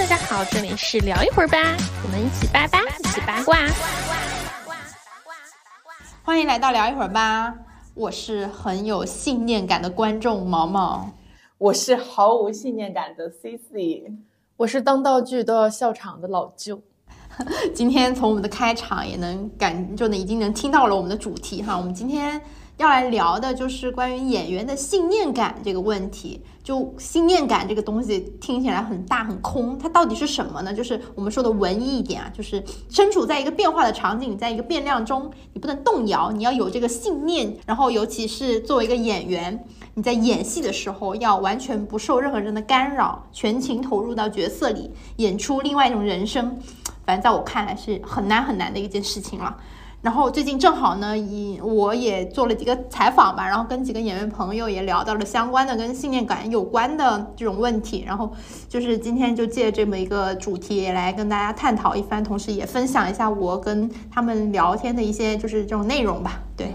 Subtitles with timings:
[0.00, 1.58] 大家好，这里是聊一会儿吧，
[2.02, 3.58] 我们一起八八，一起八卦。
[6.24, 7.54] 欢迎来到聊一会儿吧，
[7.92, 11.10] 我是很有信念感的观众毛毛，
[11.58, 14.10] 我是毫无信念感的 C C，
[14.56, 16.80] 我是当道具都要笑场的老舅。
[17.74, 22.40] 今天从我们的开场也能感，就能已经能听到了我们的主题哈，我们今天。
[22.80, 26.42] 要来聊的就是关于演员的信念感这个问题。
[26.62, 30.72] 就信念感这个东西听起来很大很空，它到底是什么呢？
[30.72, 37.54] 就是我们说的文艺一点啊，就是身处在一个变化的场景，在一个变量中，你不能动摇，你要有这个信念。
[37.66, 39.62] 然后，尤其是作为一个演员，
[39.94, 46.58] 你在演戏的时候要完全不受任何人的干扰，全情投入到角色里，演出另外一种人生。
[47.04, 49.56] 反正在我看来是很难很难的一件事情了。
[50.02, 58.32] 然后最近正好呢，以我也做了几个采访吧，然后跟几个演员朋友也聊到了相关的跟信念感有关的这种问题，然后
[58.68, 66.40] 就是今天就借这么一个主题来跟大家探讨一番，同时也分享一下我跟他们聊天的一些就是这种内容吧。
[66.56, 66.72] 对，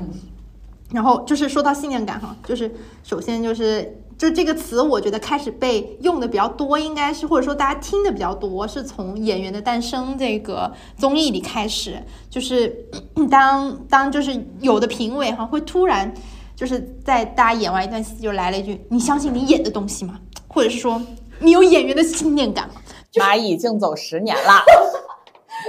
[0.92, 2.72] 然后就是说到信念感哈，就是
[3.04, 4.02] 首先就是。
[4.18, 12.02] 就这个词，我觉得开始被用的比较多，应该是或者说大家听的比较多，是从《演员的诞生》这个综艺里开始。
[12.30, 12.74] 就是
[13.30, 16.14] 当当就是有的评委哈会突然
[16.56, 21.02] 就是在大家演完一段戏就来了一句：“你相信你演的东西吗？”或者是说
[21.40, 22.76] 你有演员的信念感吗？
[23.16, 24.42] 蚂蚁竞走十年了，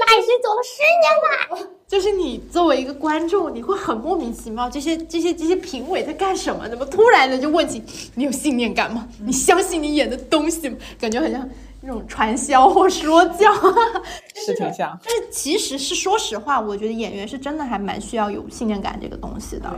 [0.00, 1.75] 蚂蚁竞走了十年了。
[1.88, 6.68] 就是你作为一个观众，你会很莫名其妙，这些这些这些评委在干什么？
[6.68, 7.82] 怎么突然的就问起
[8.16, 9.06] 你有信念感吗？
[9.24, 10.76] 你相信你演的东西吗？
[10.98, 11.48] 感觉很像
[11.82, 13.52] 那种传销或说教，
[14.34, 14.98] 是挺像。
[15.04, 19.72] 但是其实是说实话，我觉得演员是真的还蛮需要有信念感这个东西的。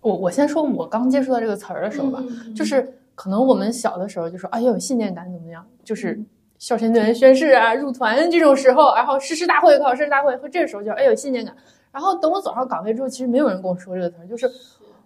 [0.00, 2.20] 我我先说，我刚接触到这个词儿的时候吧，
[2.56, 5.64] 就是可能我们小的时候就说啊，要有信念感怎么样？
[5.84, 6.20] 就是。
[6.62, 11.52] 校前队员宣誓啊，入团这种时候，然后誓师大会、考试大会，和这个时候就哎有信念感。
[11.90, 14.26] 然后等我走上岗位之后，其实没有人跟我说这个词儿。
[14.28, 14.48] 就是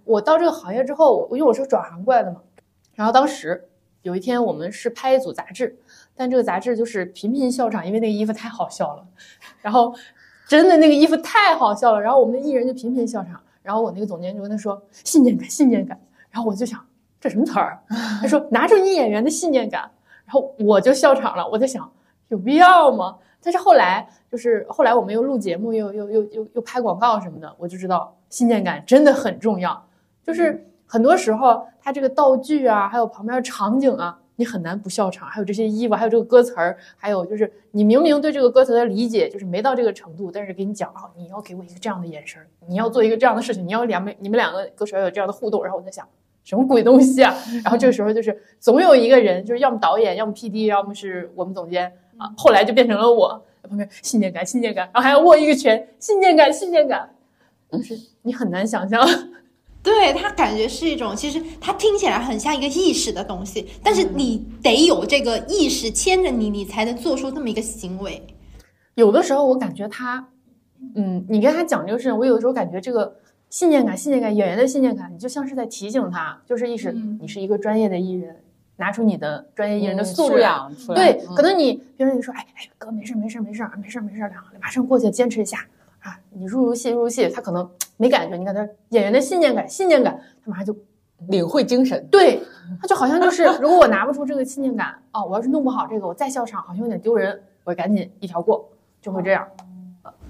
[0.04, 2.42] 我到这个行业之后，我因为我是转行过来的嘛。
[2.94, 3.70] 然后当时
[4.02, 5.78] 有一天，我们是拍一组杂志，
[6.14, 9.02] 但这个杂志就是频频笑场，因为那个衣服太好笑了。
[9.62, 9.94] 然后
[10.46, 13.40] 真的那个衣服太好笑了，然后我们的艺人就频频笑场。
[13.62, 15.98] 然后我那个总监就跟他说：“信念感，信念感。”
[16.30, 16.86] 然后我就想，
[17.18, 17.80] 这什么词儿？
[18.20, 19.90] 他说：“拿出你演员的信念感。”
[20.26, 21.90] 然后我就笑场了，我在想，
[22.28, 23.16] 有必要吗？
[23.40, 29.80] 但是后来就是后来我们又录节目，又又又又又拍广告什么的，我就知道信念感真的很重要。
[30.24, 35.28] 就是很多时候，它这个道具啊，还有旁边场景啊，你很难不笑场。
[35.28, 45.62] 还有这些衣服，还有这个歌词儿，还有就是你明明对这个歌词的理解就是没到这个程度，但是给你讲啊，你要给我一个这样的眼神，你要做一个这样的事情，你要两位你们两个歌手要有这样的互动。
[45.62, 46.04] 然后我在想。
[46.46, 47.36] 什么鬼东西啊！
[47.64, 52.32] 然后这个时候就是总有一个人，就是要么导演，要么 P D，要么是我们总监啊。
[52.36, 57.10] 后来就变成了我在旁边，信念感，信念感，然后还要握一个拳，信念感，信念感，
[57.72, 59.04] 就是你很难想象。
[59.82, 68.24] 对他感觉是一种，其实他听起来很像一个意识的东西，但是你得有这个意识牵着你，你才能做出这么一个行为。
[68.94, 70.28] 有的时候我感觉他，
[70.94, 73.16] 嗯，你跟他讲这个事情，我有的时候感觉这个。
[73.48, 78.36] 信念感，信念感，演员的信念感，你就像是在提醒他，就是意识你是一个专业的艺人，
[78.76, 80.70] 拿出你的专业艺人的素养。
[80.88, 85.58] 对，可能你平时你说，哎哎，哥，没事没事没事没事没事，两马上过去，坚持一下
[86.00, 88.36] 啊，你入入戏入入戏，他可能 没感觉。
[88.36, 90.76] 你看他演员的信念感，信念感，他马上就
[91.28, 92.06] 领会精神。
[92.10, 92.42] 对，
[92.80, 98.68] 他就好像就是，如果我拿不出这个信念感，哦，我要是弄不好这个，我再笑场好像有点丢人，我赶紧一条过，
[99.00, 99.48] 就会这样。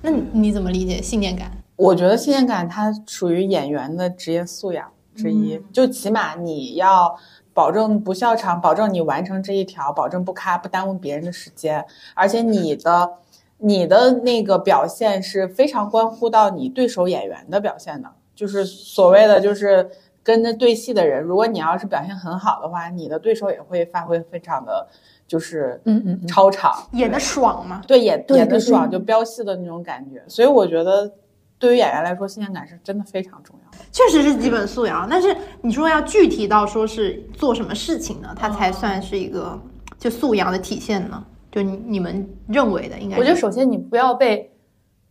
[0.00, 1.50] 那你怎么理解信念感？
[1.76, 7.14] 我觉得信念感它属于演员的职业素养之一，就起码你要
[7.52, 11.84] 保证不笑场，保证你完成这一条，保证不卡，不耽误别人的时间，
[12.14, 13.12] 而且你的
[13.58, 19.90] 你的那个表现是非常关乎到你对手演员的表现的，就是所谓的就是
[20.22, 24.86] 跟着对戏的人，如果你要是表现很好的话，你的对手也会发挥非常的，
[25.26, 31.12] 就是嗯嗯超常，演的爽嘛，对演演的爽就飙戏的那种感觉，所以我觉得。
[31.58, 35.06] 对于演员来说，新鲜感是真的非常重要，确实是基本素养。
[35.08, 39.58] 但是你说要具体到说是做什么事情呢，它才算是一个
[39.98, 41.24] 就素养的体现呢？
[41.50, 43.16] 就你你们认为的应该？
[43.16, 44.52] 我觉得首先你不要被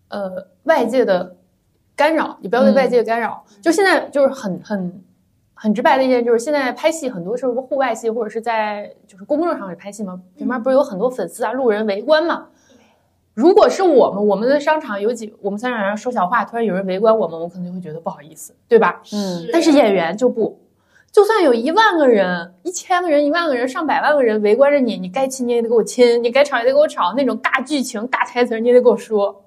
[0.10, 0.30] 呃
[0.64, 1.36] 外界的
[1.96, 3.44] 干扰，你不要被外界干扰。
[3.62, 5.04] 就现在就是很很
[5.56, 12.46] 很直白的一件，就是现在拍戏很多时候是户外戏或者是在就是公众场合拍戏嘛，旁边不是有很多粉丝啊、路人围观嘛。
[13.36, 19.02] 如果是我们，我们的商场有几，我们三个人说小话，突然有人围观我们，我可能就会觉得不好意思，对吧？
[19.12, 19.48] 嗯。
[19.52, 20.58] 但是演员就不，
[21.12, 29.44] 就算有一万个人、一千个人、一万个人、上百万个人围观着你，你该亲你也得给我亲，你该吵也得给我吵，那种尬剧情、大台词你也得给我说。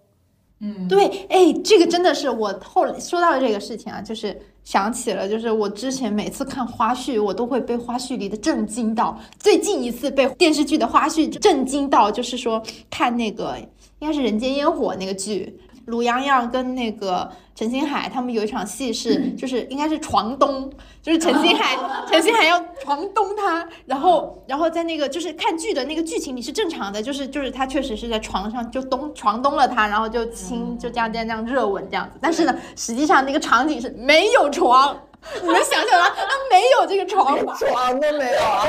[0.61, 9.17] 嗯，对，哎，这个真的是我后来说到这个事情啊，就是想起了，就是我之前每次看花絮，我都会被花絮里的震惊到。
[9.38, 13.56] 最近一次被电视剧的花絮震惊到，就是说看那个
[13.98, 20.70] 应该是《人间烟火》那个剧，卢洋洋跟那个陈星海他们有一场戏是，就是应该是床咚，
[21.02, 34.96] 就是陈星海， 陈星海要床咚他，然后然后在那个就是看剧的那个剧情里是正常的，就是就是他确实是在床上就咚床咚了他，然后就亲就这样这样这样热吻这样子，但是呢，实际上那个场景是没有床。
[35.42, 36.14] 你能想象吗？
[36.16, 38.64] 他没有这个床法， 床都没有啊！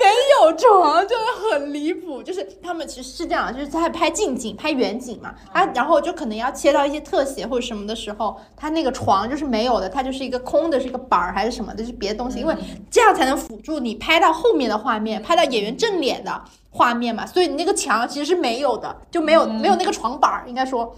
[0.00, 0.06] 没
[0.40, 2.22] 有床，真的很离谱。
[2.22, 12.54] 就是他们其实是这样，就是在拍近景、拍远景嘛，他然后就可能要切到一些特写或者什么的时候，他那个床就是没有的，它就是一个空的，是一个板儿还是什么的，就是别的东西，因为
[12.90, 17.24] 这样才能辅助你拍到后面的画面，拍到演员正脸的画面嘛。
[17.24, 20.96] 所以你那个墙其实是没有的，就没有没有那个床板儿，应该说。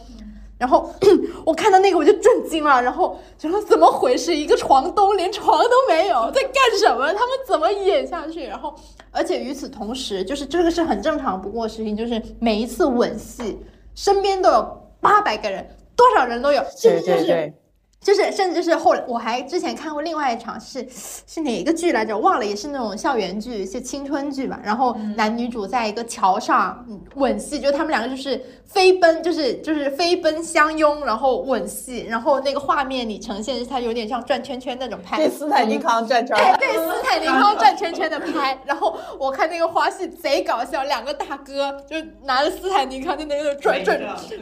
[0.63, 0.89] 然后
[1.45, 4.33] 我看到那个我就震惊了，然后觉得怎么回事？
[4.33, 7.05] 一个床东连床都没有，在干什么？
[7.13, 8.45] 他们怎么演下去？
[8.45, 8.73] 然后，
[9.11, 13.59] 而且与此同时，就是这个是很正常不过的事情，就是每一次吻戏，
[13.97, 17.55] 身边都有八百个人，多少人都有，甚至就是对对对，
[18.03, 22.19] 就是甚至是后来我还之前看过另外一场是是哪一个剧来着？
[22.19, 24.61] 忘了，也是那种校园剧，是青春剧吧。
[24.65, 35.31] 然后男女主在一个桥上嗯吻戏，就他们两个就是飞奔，就是就是飞奔相拥，然后吻戏，然后那个画面里呈现是它有点像转圈圈那种拍对。
[35.31, 43.99] 斯坦尼康转圈儿，对对，斯坦尼康转圈圈的拍，然后我看那个花絮贼搞笑，两个大哥就拿着斯坦尼康在那个转转，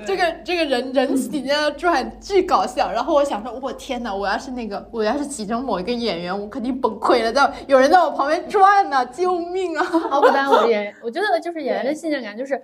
[0.06, 2.90] 这个这个人人体在那转，巨搞笑。
[2.90, 7.32] 然后我想说，我天哪，我要是那个，我要是其中某一个演员，我肯定崩溃了。
[7.32, 9.84] 在有人在我旁边转呢，救命啊！
[9.84, 10.94] 毫不耽误演员。
[11.02, 12.62] 我觉得就是演员的信念感，就是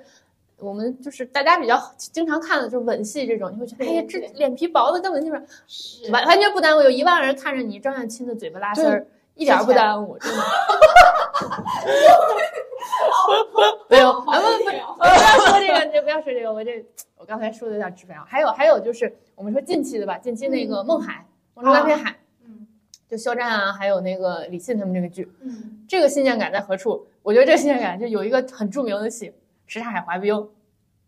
[0.59, 5.43] 我们就是大家比较经常看的，就是吻戏这种，你会觉得哎呀，这脸皮薄的根本就是
[6.11, 6.83] 完完全不耽误。
[6.83, 10.39] 有一万个人看着你，照样亲的嘴巴拉丝儿，一点儿不耽误，真的。
[13.89, 16.85] 没有，啊不不不，我不要说这个，你不要说这个，我这
[17.27, 18.25] 我刚才说的有点直白啊。
[18.29, 21.27] 还有还有就是，我们说近期的吧，近期那个孟海
[21.57, 22.11] 《梦中大片海》，
[22.45, 22.69] 嗯，
[23.09, 27.05] 就肖战啊，还有那个李沁他们这个剧，嗯，这个信念感在何处？
[27.25, 29.31] 我觉得这个信念感就有一个很著名的戏
[29.67, 30.33] 《什刹海滑冰》，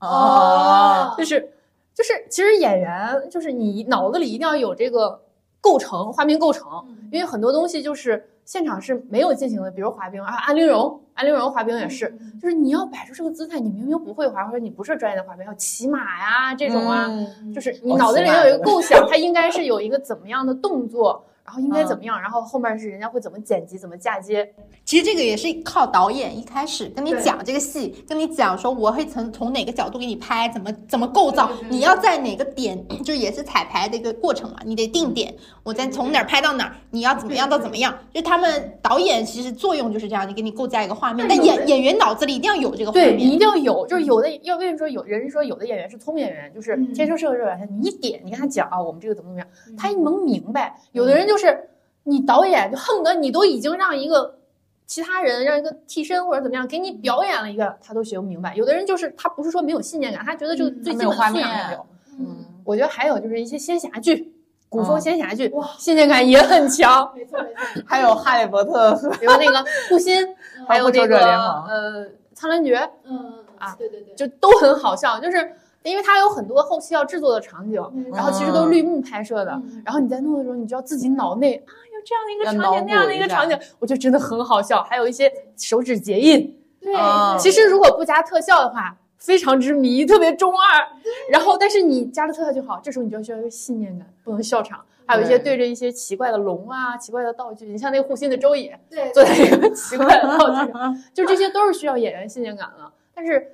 [0.00, 1.52] 哦，就是
[1.94, 5.22] 就是其实演员就是你脑子里一定要有这个
[5.60, 24.50] 构成画面构成，因为很多东西就是现场是没有进行的，比如滑冰啊，安陵容，安陵容滑冰也是，就是你要摆出这个姿态，你明明不会滑，或者你不是专业的滑冰，要骑马呀这种啊，嗯就是你脑子里要有一个构想，它应该是有一个怎么样的动作，然后应该怎么样，然后后面是人家会怎么剪辑，怎么嫁接，
[24.88, 43.36] 其实这个也是靠导演一开始跟你讲这个戏，跟你讲说我会从从哪个角度给你拍，怎么怎么构造，你要在哪个点， 就也是彩排的一个过程嘛，你得定点，我再从哪儿拍到哪儿，你要怎么样到怎么样，就他们导演其实作用就是这样，你给你构架一个画面，但演演员脑子里一定要有这个画对你一。
[43.36, 49.46] 定要有，就是有的要为什么说有人说有的演员是聪明演员，就是天生适合这个表现，你一点你跟他讲啊，我们这个怎么怎么样，
[49.76, 50.80] 他能明白。
[50.92, 51.68] 有的人就是
[52.04, 54.37] 你导演就恨不得你都已经让一个
[54.88, 58.56] 其他人让一个替身或者怎么样给你表演了一个，他都学不明白。
[58.56, 61.80] 有的人就是他不是说没有信念感，他觉得这个最基本的没有画素养没有面。
[62.18, 64.34] 嗯，我觉得还有就是一些仙侠剧。
[64.70, 68.94] 古风仙侠剧，信念感也很强，没错没错，还有哈利波特。
[68.96, 70.26] 和比如那个护心，
[70.68, 75.38] 还有那个呃苍兰诀，嗯啊对对对，就都很好笑，就是
[75.84, 79.82] 因为它有很多后期要制作的场景，然后其实都是绿幕拍摄的，嗯。
[79.86, 81.64] 然后你在弄的时候，你就要自己脑内
[82.04, 84.82] 这样的一个场景，那样的一个场景，我觉得真的很好笑。
[84.82, 90.86] 还有一些手指结印，对啊其实如果不加特效的话，非常之迷，特别中二。
[91.30, 94.84] 然后但是你加了特效就好，这时候你就需要一个信念感，不能笑场。
[95.06, 102.92] 还有一些对着一些奇怪的龙啊、奇怪的道具，你像那个护心的周也，对坐在一个奇怪的道具上， 就这些都是需要演员信念感的。
[103.14, 103.52] 但是，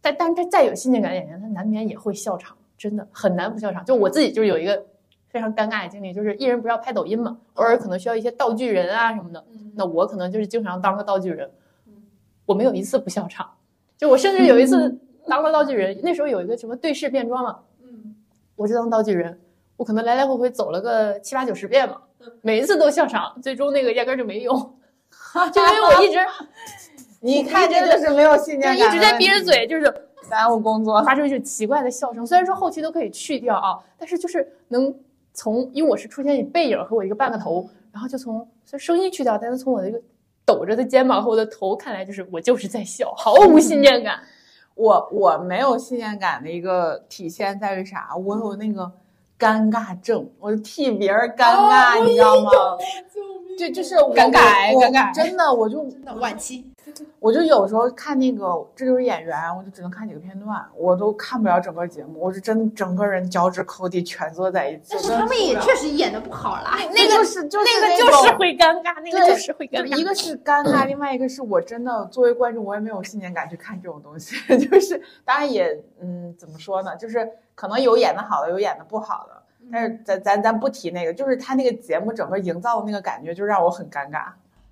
[0.00, 3.84] 但但是他再有信念感的演员，他难免也会笑场，真的很难不笑场。
[3.84, 4.82] 就我自己就是有一个
[5.36, 11.50] 非常尴尬的经历，就是艺人不是要拍抖音嘛，偶尔可能需要一些道具人啊什么的，那我可能就是经常当个道具人，
[12.46, 13.50] 我没有一次不笑场。
[13.98, 18.16] 就我甚至有一次 当了道具人，那时候有一个什么对视变装嘛，嗯
[18.56, 19.38] 我就当道具人，
[19.76, 21.98] 我可能来来回回走了个七八九十遍嘛，
[22.40, 24.56] 每一次都笑场，最终那个压根儿就没用，
[25.52, 26.18] 就因为我一直
[27.20, 29.92] 你看这就是没有信念感，一直在憋着，嘴，就是
[30.28, 31.00] 耽误工作。
[31.04, 32.26] 发出一种奇怪的笑声。
[32.26, 34.92] 虽然说后期都可以去掉啊，但是就是能
[35.36, 40.02] 从，因为我是出现你背影和我一个半个头，然后就从所以声音去掉，但是从我的一个
[40.44, 44.18] 抖着的肩膀和我的头看来，就是我就是在笑，毫无信念感。
[44.74, 48.16] 我我没有信念感的一个体现在于啥？
[48.16, 48.90] 我有那个
[49.38, 52.50] 尴尬症，我就替别人尴尬，你知道吗？
[53.56, 55.86] 就就是我尴尬我尴尬真的我就
[56.20, 56.64] 晚期，
[57.18, 58.44] 我就有时候看那个
[58.76, 64.88] 《这就是演员》，我就只能看几个片段，我都看不了整个节目，我是真的整个人脚趾抠地全坐在一起。
[64.90, 66.78] 但是他们也确实演的不好啦。
[66.94, 69.96] 那个是就是那个就是会尴尬，那个就是会尴尬。
[69.96, 74.36] 一个是尴尬，另外一个是我真的作为观众，我也没有信念感去看这种东西。
[74.68, 76.94] 就是当然也嗯，怎么说呢？
[76.96, 79.35] 就是可能有演的好的，有演的不好的。
[79.72, 84.26] 但是咱咱咱不提那个，就是他那个节目整个营造的那个感觉，就让我很尴尬。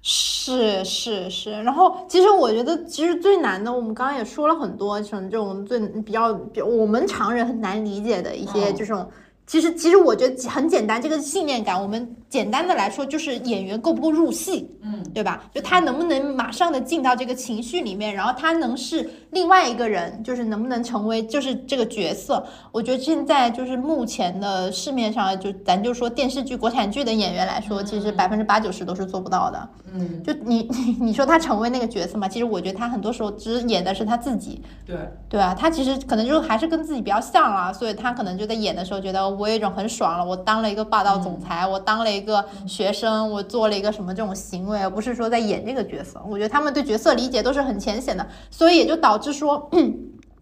[0.07, 9.09] 是是是，然后其实我觉得，其实最难的，我们刚刚也说了很多，像这种最比较，比我们常人很难理解的一些嗯这种。
[9.47, 15.45] 其实，其实我觉得很简单，这个信念感，我们简单的来说，就是演员够不够入戏，嗯，对吧？
[15.55, 22.45] 就他能不能马上的进到这个情绪里面，然后他能是另外一个人，就是能不能成为就是这个角色。
[22.73, 29.69] 我觉得现在就是目前的市面上，就咱就说电视剧、国产剧的演员来说，其实百分之八九十都是做不到的。
[29.93, 32.27] 嗯，就你 你你说他成为那个角色嘛？
[32.27, 34.97] 其实我觉得他很多时候只演的是他自己，对，
[35.29, 46.19] 对啊，他其实可能就还是跟自己比较像啊，所以他可能就在演的时候觉得我有一种很爽了，我当了一个霸道总裁，我当了一一个学生，我做了一个什么这种行为，而不是说在演这个角色。
[46.27, 49.71] 我觉得他们对角色理解都是很浅显的，所以也就导致说。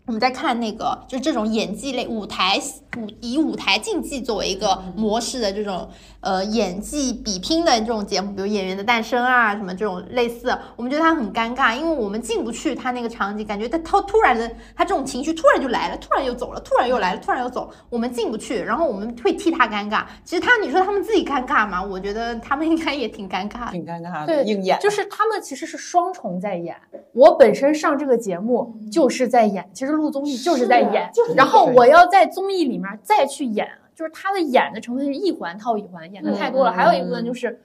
[0.05, 2.61] 我们在看那个，就是这种演技类舞台
[2.99, 5.89] 舞以舞台竞技作为一个模式的这种
[6.21, 20.05] 呃演技比拼的这种节目，比如《演员的诞生》啊，什么这种类似，我们觉得他很尴尬，因为我们进不去他那个场景，感觉他他突然的他这种情绪突然就来了，突然又走了，突然又来了，突然又走，我们进不去，然后我们会替他尴尬。
[20.25, 21.81] 其实他你说他们自己尴尬吗？
[21.81, 23.71] 我觉得他们应该也挺尴尬的。
[23.71, 24.77] 挺尴尬的，对硬演。
[24.81, 26.77] 就是他们其实是双重在演。
[27.15, 36.71] 我本身上这个节目就是在演，其实录综艺就是在演，就是然后我要在综艺里面再去演，就是他的演的成分是一环套一环，演的太多了。
[36.71, 37.61] 嗯还有一部分就是，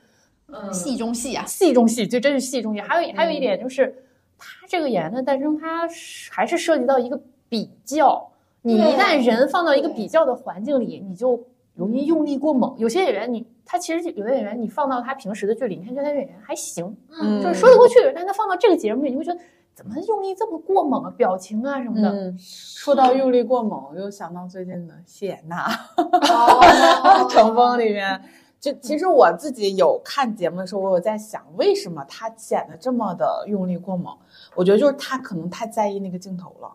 [0.48, 2.82] 嗯，戏中戏啊，戏中戏，就真是戏中戏。
[2.82, 3.96] 还有还有一点就是，
[4.38, 5.88] 他这个演员的诞生，他
[6.32, 7.20] 还是涉及到一个
[7.50, 8.30] 比较。
[8.64, 11.42] 你一旦人放到一个比较的环境里，你就
[11.74, 12.76] 容易用力过猛。
[12.78, 17.96] 有些演员你，他其实有的演员你放到他平时的剧里，你看这些演员还行，嗯就是说得过去。
[18.14, 19.40] 但是他放到这个节目里，你会觉得
[19.78, 22.10] 怎么用力这么过猛啊，表情啊什么的。
[22.10, 25.68] 嗯，说到用力过猛，我又想到最近的谢妍娜。
[25.96, 28.20] 哦乘风里面，
[28.60, 34.18] 就其实我自己有看节目的时候，我有在想，为什么她显得这么的用力过猛？
[34.56, 36.74] 我觉得就是她可能太在意那个镜头了，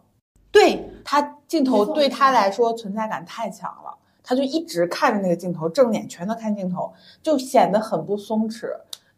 [0.53, 3.93] 对，她镜头对她来说存在感太强了，
[4.23, 8.69] 他就一直看着那个镜头，正脸全都看镜头，就显得很不松弛。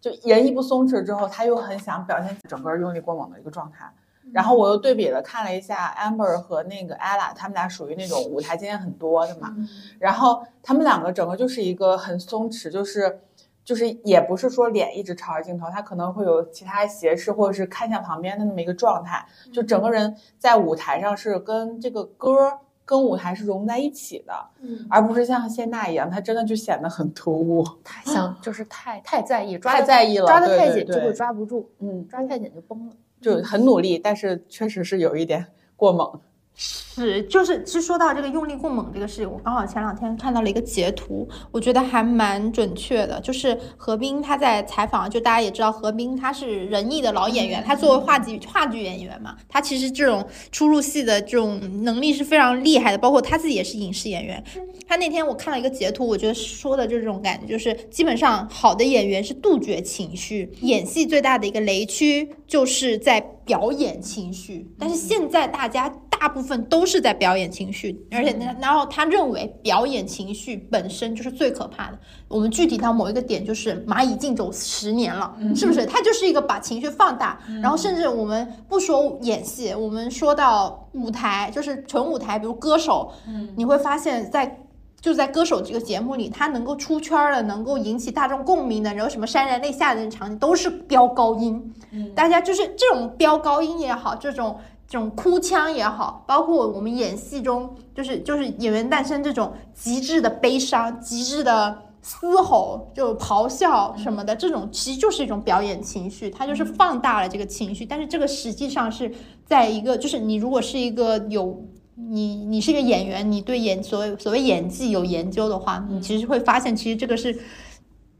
[0.04, 3.90] 就人一不松弛之后，他又很想表现整个用力过猛的一个状态。
[4.34, 9.56] 然后我又对比了看了一下 Amber 和那个 Ella，他们俩属于那种舞台经验很多的嘛。
[9.99, 13.20] 然后他们两个整个就是一个很松弛，就是
[13.64, 32.93] 就是也不是说脸一直朝着镜头，他可能会有其他斜视或者是看向旁边的那么一个状态，就整个人在舞台上是跟这个歌跟舞台是融在一起的，嗯，而不是像谢娜一样，她真的就显得很突兀，太想就是太太在意，抓太得在意了，抓得太紧就会抓不住，嗯，抓得太紧就崩了。
[33.21, 36.21] 就很努力，但是确实是有一点过猛。
[36.56, 43.20] 是，就是，其实说到这个用力过猛这个事情，我刚好前两天看到了一个截图，我觉得还蛮准确的。
[43.20, 54.42] 就是何冰他在采访，就大家也知道何冰他是仁义的老演员，他作为话剧话剧演员嘛，他其实这种出入戏的这种能力是非常厉害的，包括他自己也是影视演员。
[54.87, 64.71] 他那天我看了一个截图，我觉得说的这种感觉就是，基本上好的演员是杜绝情绪，演戏最大的一个雷区就是在表演情绪。
[64.79, 71.99] 但是现在大家大部分都是在表演情绪，而且呢，然后他认为表演情绪本身就是最可怕的。
[72.29, 75.85] 我们具体到某一个点，就是蚂蚁竞走十年了，是不是？
[75.87, 83.13] 他就是一个把情绪放大，然后甚至我们不说演戏，我们说到舞台，就是纯舞台，比如歌手，
[83.57, 84.61] 你会发现在。
[85.04, 91.75] 就在歌手这个节目里，他能够出圈的，能够引起大众共鸣的，然后什么潸然泪下的那种场景，都是飙高音。
[92.14, 94.58] 大家就是这种飙高音也好，这种
[94.88, 109.12] 这种哭腔也好，包括我们演戏中，就是就是演员诞生这种极致的悲伤、极致的嘶吼、就咆哮什么的，这种其实就是一种表演情绪，它就是放大了这个情绪，但是这个实际上是
[109.44, 111.62] 在一个，就是你如果是一个有。
[111.97, 117.39] 你你是一个演员，你对演所谓所谓演技有研究的话，你其实会发现，其实这个是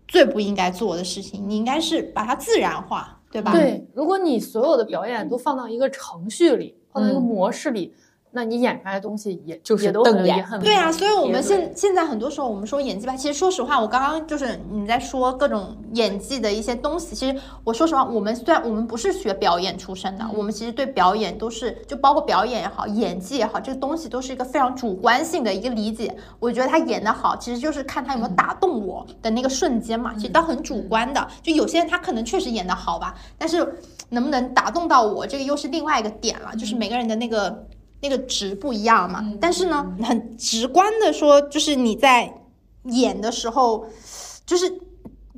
[0.07, 3.52] 最不应该做的事情，你应该是把它自然化，对吧？
[3.52, 7.93] 对，如果你所有的表演都放到一个程序里，放到一个模式里，
[8.34, 26.12] 那你演出来的东西也就是也都瞪眼很也很对啊，所以我们现现在很多时候我们说演技吧，其实说实话，我刚刚就是你在说各种演技的一些东西，其实我说实话，我们虽然我们不是学表演出身的，我们其实对表演都是就包括表演也好，演技也好，这个东西都是一个非常主观性的一个理解。
[26.40, 31.24] 我觉得他演的好，其实就是看他有没有打动我的那个瞬间嘛，其实都很主观的。
[31.40, 33.78] 就有些人他可能确实演的好吧，但是
[34.10, 37.64] 能不能打动到我，这个又是另外一个点了，就是每个人的那个。
[38.04, 42.30] 那个值不一样嘛，但是呢，很直观的说，就是你在
[42.82, 43.87] 演的时候，
[44.44, 44.70] 就是，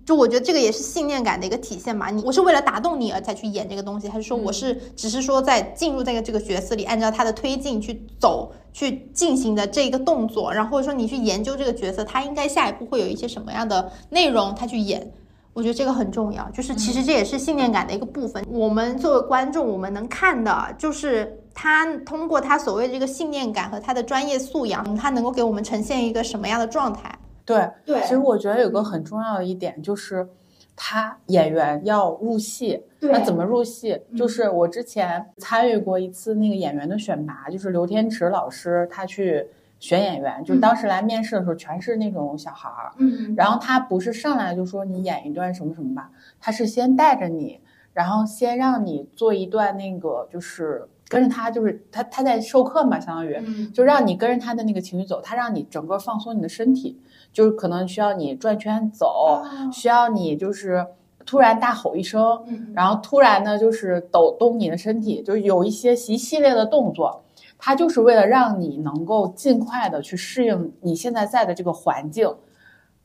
[0.04, 2.10] 就我觉得这个也是信念感的一个体现嘛。
[2.10, 15.12] 你我是为了打动你而才去演这个东西，还是说我是只是说在进入这个这个角色里，按照他的推进去走去进行的这个动作，然后或者说你去研究这个角色，他应该下一步会有一些什么样的内容，他去演。
[15.52, 18.44] 我觉得这个很重要，就是其实这也是信念感的一个部分。
[18.50, 27.18] 我们作为观众，我们能看的就是他通过他所谓这个信念感和他的专业素养，他能够给我们呈现一个什么样的状态。
[27.46, 28.02] 对对。
[28.02, 30.28] 其实我觉得有个很重要的一点就是，
[30.76, 32.84] 他演员要入戏。
[33.00, 33.98] 那怎么入戏？
[34.18, 39.46] 就是我之前参与过一次那个演员的选拔，就是刘天池老师他去
[39.80, 43.34] 选演员，就当时来面试的时候全是那种小孩儿，嗯。
[43.34, 47.60] 然后他不是上来就说你演一段什么什么吧，他是先带着你，
[47.94, 53.34] 然后先让你做一段那个就是跟着他，就是他他在授课嘛，相当于。
[53.46, 56.98] 嗯就让你跟着他的那个情绪走，他让你整个放松你的身体，
[57.32, 60.86] 就是可能需要你转圈走，需要你就是
[61.24, 67.22] 突然大吼一声，嗯然后突然呢就是抖动你的身体，就是有一些一系列的动作，
[67.58, 72.28] 他就是为了让你能够尽快的去适应你现在在的这个环境，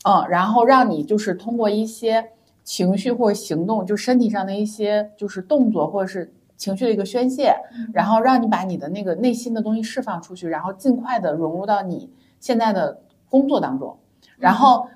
[0.03, 2.29] 嗯，然后让你就是通过一些
[2.63, 7.56] 情绪或者行动，就身体上的一些就是动作或者是情绪的一个宣泄，
[7.91, 12.08] 然后让你把你的那个内心的东西释放出去，然后尽快的融入到你
[12.39, 13.97] 现在的工作当中。
[14.38, 14.88] 然后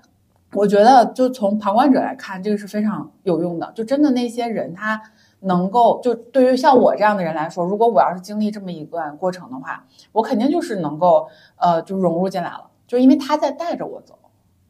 [0.54, 3.72] 我觉得，就从旁观者来看，这个是非常有用的。
[3.74, 5.02] 就真的那些人，他
[5.40, 14.20] 能够就对于像我这样的人来说，如果我要是经历这么一段过程的话，我肯定就是能够呃就融入进来了，就因为他在带着我走。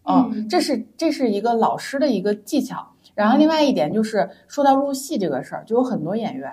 [0.08, 2.88] 嗯，这是这是一个老师的一个技巧。
[3.16, 6.52] 然后另外一点就是说到入戏这个事儿，就有很多演员，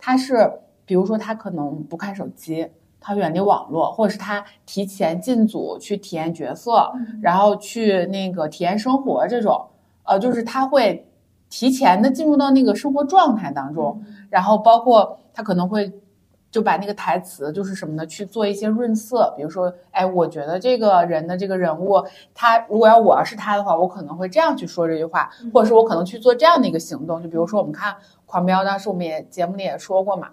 [0.00, 2.68] 他是比如说他可能不看手机，
[3.00, 9.68] 他远离网络，或者是他提前进组去体验角色，然后去那个体验生活这种，
[10.04, 11.06] 呃，就是他会
[11.48, 15.92] 提前的进入到那个生活状态当中，然后包括他可能会
[16.50, 27.92] 就把那个台词就是什么呢去做一些润色，比如说，哎，我觉得这个人的这个人物，他如果要我要是他的话，我可能会这样去说这句话，或者是我可能去做这样的一个行动，就比如说我们看
[28.30, 30.28] 《狂飙》，当时我们也节目里也说过嘛，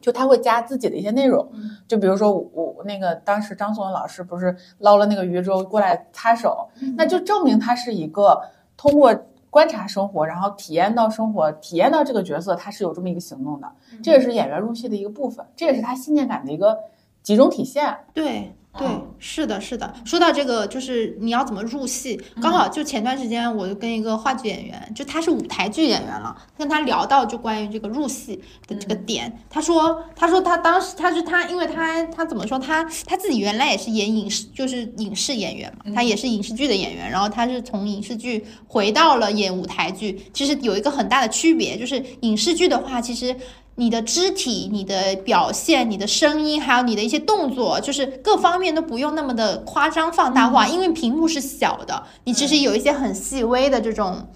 [0.00, 1.48] 就他会加自己的一些内容，
[1.86, 8.42] 就比如说我我那个当时张颂文老师不是捞了那个鱼之后过来擦手，那就证明他是一个
[8.76, 9.16] 通过
[9.48, 13.70] 观察生活，然后体验到生活，体验到这个角色，他是有这么一个行动的，
[14.02, 16.76] 这也是演员入戏的一个部分，这也是他信念感的一个
[17.22, 17.96] 集中体现。
[18.12, 19.92] 对对嗯，是的，是的。
[20.02, 43.36] 说到这个，就是你要怎么入戏，刚好就前段时间我就跟一个话剧演员，就他是舞台剧演员了，跟他聊到就关于这个入戏的这个点，他说，他说他当时他是他，因为他他怎么说，他他自己原来也是演影视，就是影视演员嘛，他也是影视剧的演员，然后他是从影视剧回到了演舞台剧，其实有一个很大的区别，就是影视剧的话，其实。
[43.76, 54.28] 你的肢体、你的表现、你的声音，还有你的一些动作，就是各方面都不用那么的夸张放大化，因为屏幕是小的，你其实有一些很细微的这种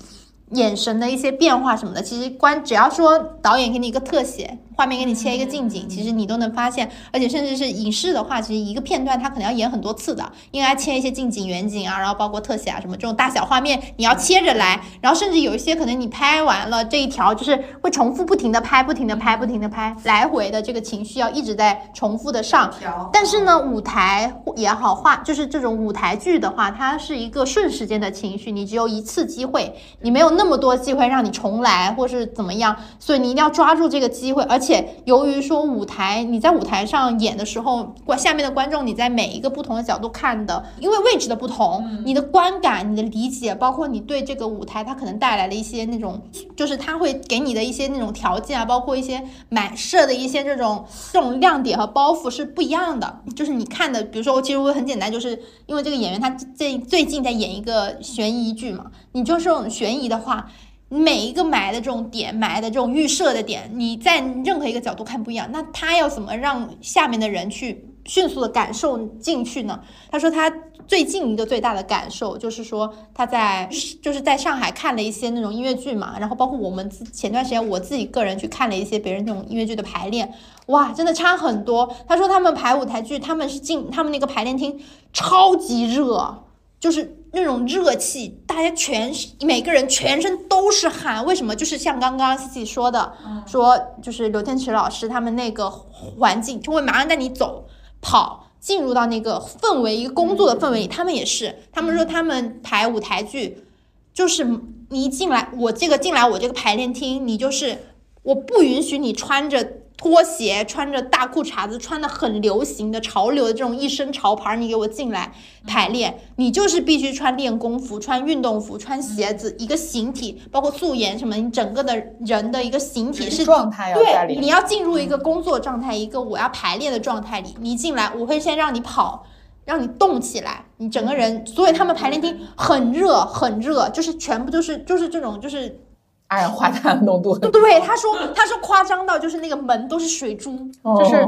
[0.53, 22.73] 眼神的一些变化什么的，其实关只要说导演给你一个特写，画面给你切一个近景，其实你都能发现，而且甚至是影视的话，其实一个片段它可能要演很多次的，因为它切一些近景、远景啊，然后包括特写啊什么这种大小画面，你要切着来，然后甚至有一些可能你拍完了这一条，就是会重复不停的拍、不停的拍、不停的拍，来回的这个情绪要一直在重复的上。
[23.13, 34.43] 但是呢，舞台也好，话就是这种舞台剧的话，它是一个瞬时间的情绪，你只有一次机会，你没有那么多机会让你重来，或是怎么样，所以你一定要抓住这个机会。
[34.45, 46.21] 而且由于说舞台你在舞台上演的时候，观下面的观众你在每一个不同的角度看的，因为位置的不同，你的观感、你的理解，包括你对这个舞台它可能带来的一些那种，
[46.55, 53.21] 就是它会给你的一些那种条件啊，包括一些满设的一些这种这种亮点和包袱是不一样的。
[53.35, 60.51] 就是你看的，比如说我其实我很简单，就是因为这个演员他最最近在演一个悬疑剧嘛，你就是这种悬疑的话。
[60.89, 69.81] 每一个埋的这种点，埋的这种预设的点，你在任何一个角度看不一样，那他要怎么让下面的人去迅速的感受进去呢？
[70.13, 70.49] 他说他
[70.87, 73.69] 最近一个最大的感受就是说他在
[74.01, 80.33] 就是在上海看了一些那种音乐剧嘛，然后包括我们前段时间我自己个人去看了一些别人那种音乐剧的排练，
[80.67, 81.93] 哇，真的差很多。
[82.07, 84.81] 他说他们排舞台剧，他们是进他们那个排练厅
[85.13, 86.46] 超级热，
[86.81, 87.17] 就是。
[87.33, 91.55] 那种热气，大家全每个人全身都是汗，为什么？
[91.55, 93.13] 就是像刚刚西西说的，
[93.47, 97.67] 说就是刘天池老师他们那个环境，就会马上带你走
[98.01, 100.87] 跑，进入到那个氛围，一个工作的氛围里。
[100.87, 103.67] 他们也是，他们说他们排舞台剧，
[104.15, 104.43] 就是
[104.89, 107.77] 你一进来，我这个进来我这个排练厅，你就是
[108.23, 109.73] 我不允许你穿着。
[109.97, 115.33] 拖鞋穿着大裤衩子，穿的很流行的潮流的这种一身潮牌，你给我进来
[115.67, 129.25] 排练，你就是必须穿练功服、穿运动服、穿鞋子，一个形体，包括素颜什么，你整个的人的一个形体是状态要对，你要进入一个工作状态，一个我要排练的状态里，你进来，我会先让你跑，
[129.65, 135.81] 让你动起来，你整个人，所以他们排练厅很热，很热，就是全部都是就是这种就是。
[136.29, 140.57] 二氧化碳浓度对他说，他说夸张到就是那个门都是水珠，
[140.99, 141.25] 就是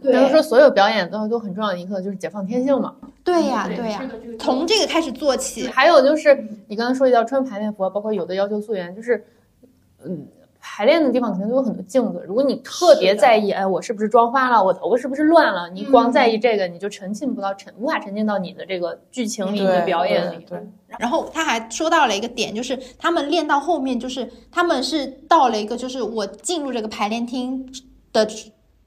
[0.00, 2.94] 比如说所有表演都都很重要的一课就是解放天性嘛。
[3.24, 4.02] 对呀，对呀，
[4.38, 5.68] 从这个开始做起。
[5.68, 9.24] 还有就是你刚才说要穿排练服，包括有的要求素颜，就是
[10.04, 10.26] 嗯。
[10.64, 12.24] 排练的地方肯定都有很多镜子。
[12.26, 14.62] 如果你特别在意，哎，我是不是妆花了？
[14.62, 15.68] 我头发是不是乱了？
[15.70, 20.46] 你光在意这个，你就沉浸不到沉，无法沉浸到你的这个剧情里、你的表演里。
[20.48, 20.58] 对。
[20.98, 27.68] 然后他还说到了一个点，就是他们练到后面，就是他们是到了一个，就是我进入这个排练厅
[28.12, 28.24] 的，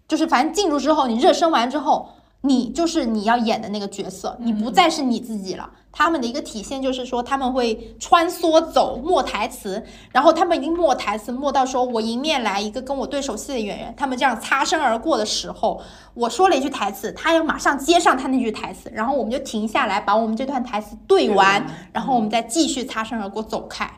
[0.07, 2.07] 就是反正进入之后，你热身完之后。
[2.41, 5.67] 你就是你要演的那个角色，你不再是你自己了。
[5.97, 9.81] 他们的一个体现就是说，他们会穿梭走，默台词，
[10.11, 15.81] 然后他们已经默台词，默到说我迎面来一个跟我对手戏的演员，他们这样擦身而过的时候，
[16.13, 23.89] 我说了一句台词，他要马上接上他那句台词，然后我们就停下来，把我们这段台词对完，然后我们再继续擦身而过走开。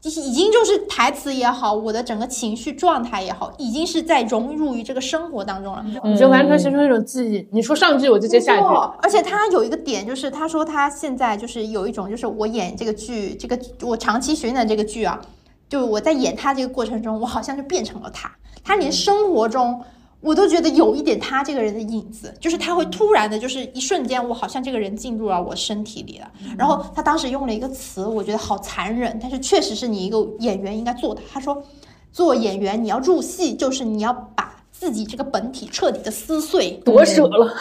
[0.00, 7.48] 就是已经就是台词也好，我的整个情绪状态也好，已经是在融入于这个生活当中了，你就完全形成一种记忆。
[7.50, 8.66] 你说上句我就接下一句。
[9.02, 15.20] 而且他有一个点，就是他说他现在就是有一种，就是我演这个剧，这个我长期巡演这个剧啊，
[15.68, 18.30] 就我在演他这个过程中，我好像就变成了他，
[18.62, 19.82] 他连生活中。
[20.20, 26.28] 我都觉得有一点他这个人的影子，就是他会突然的，就是一瞬间，我好像这个人进入了我身体里了。
[26.56, 31.22] 然后他当时用了一个词，我觉得好残忍，但是确实是你一个演员应该做的。
[31.32, 31.62] 他说，
[32.12, 37.54] 做演员你要入戏，就是你要把自己这个本体彻底的撕碎，夺舍了。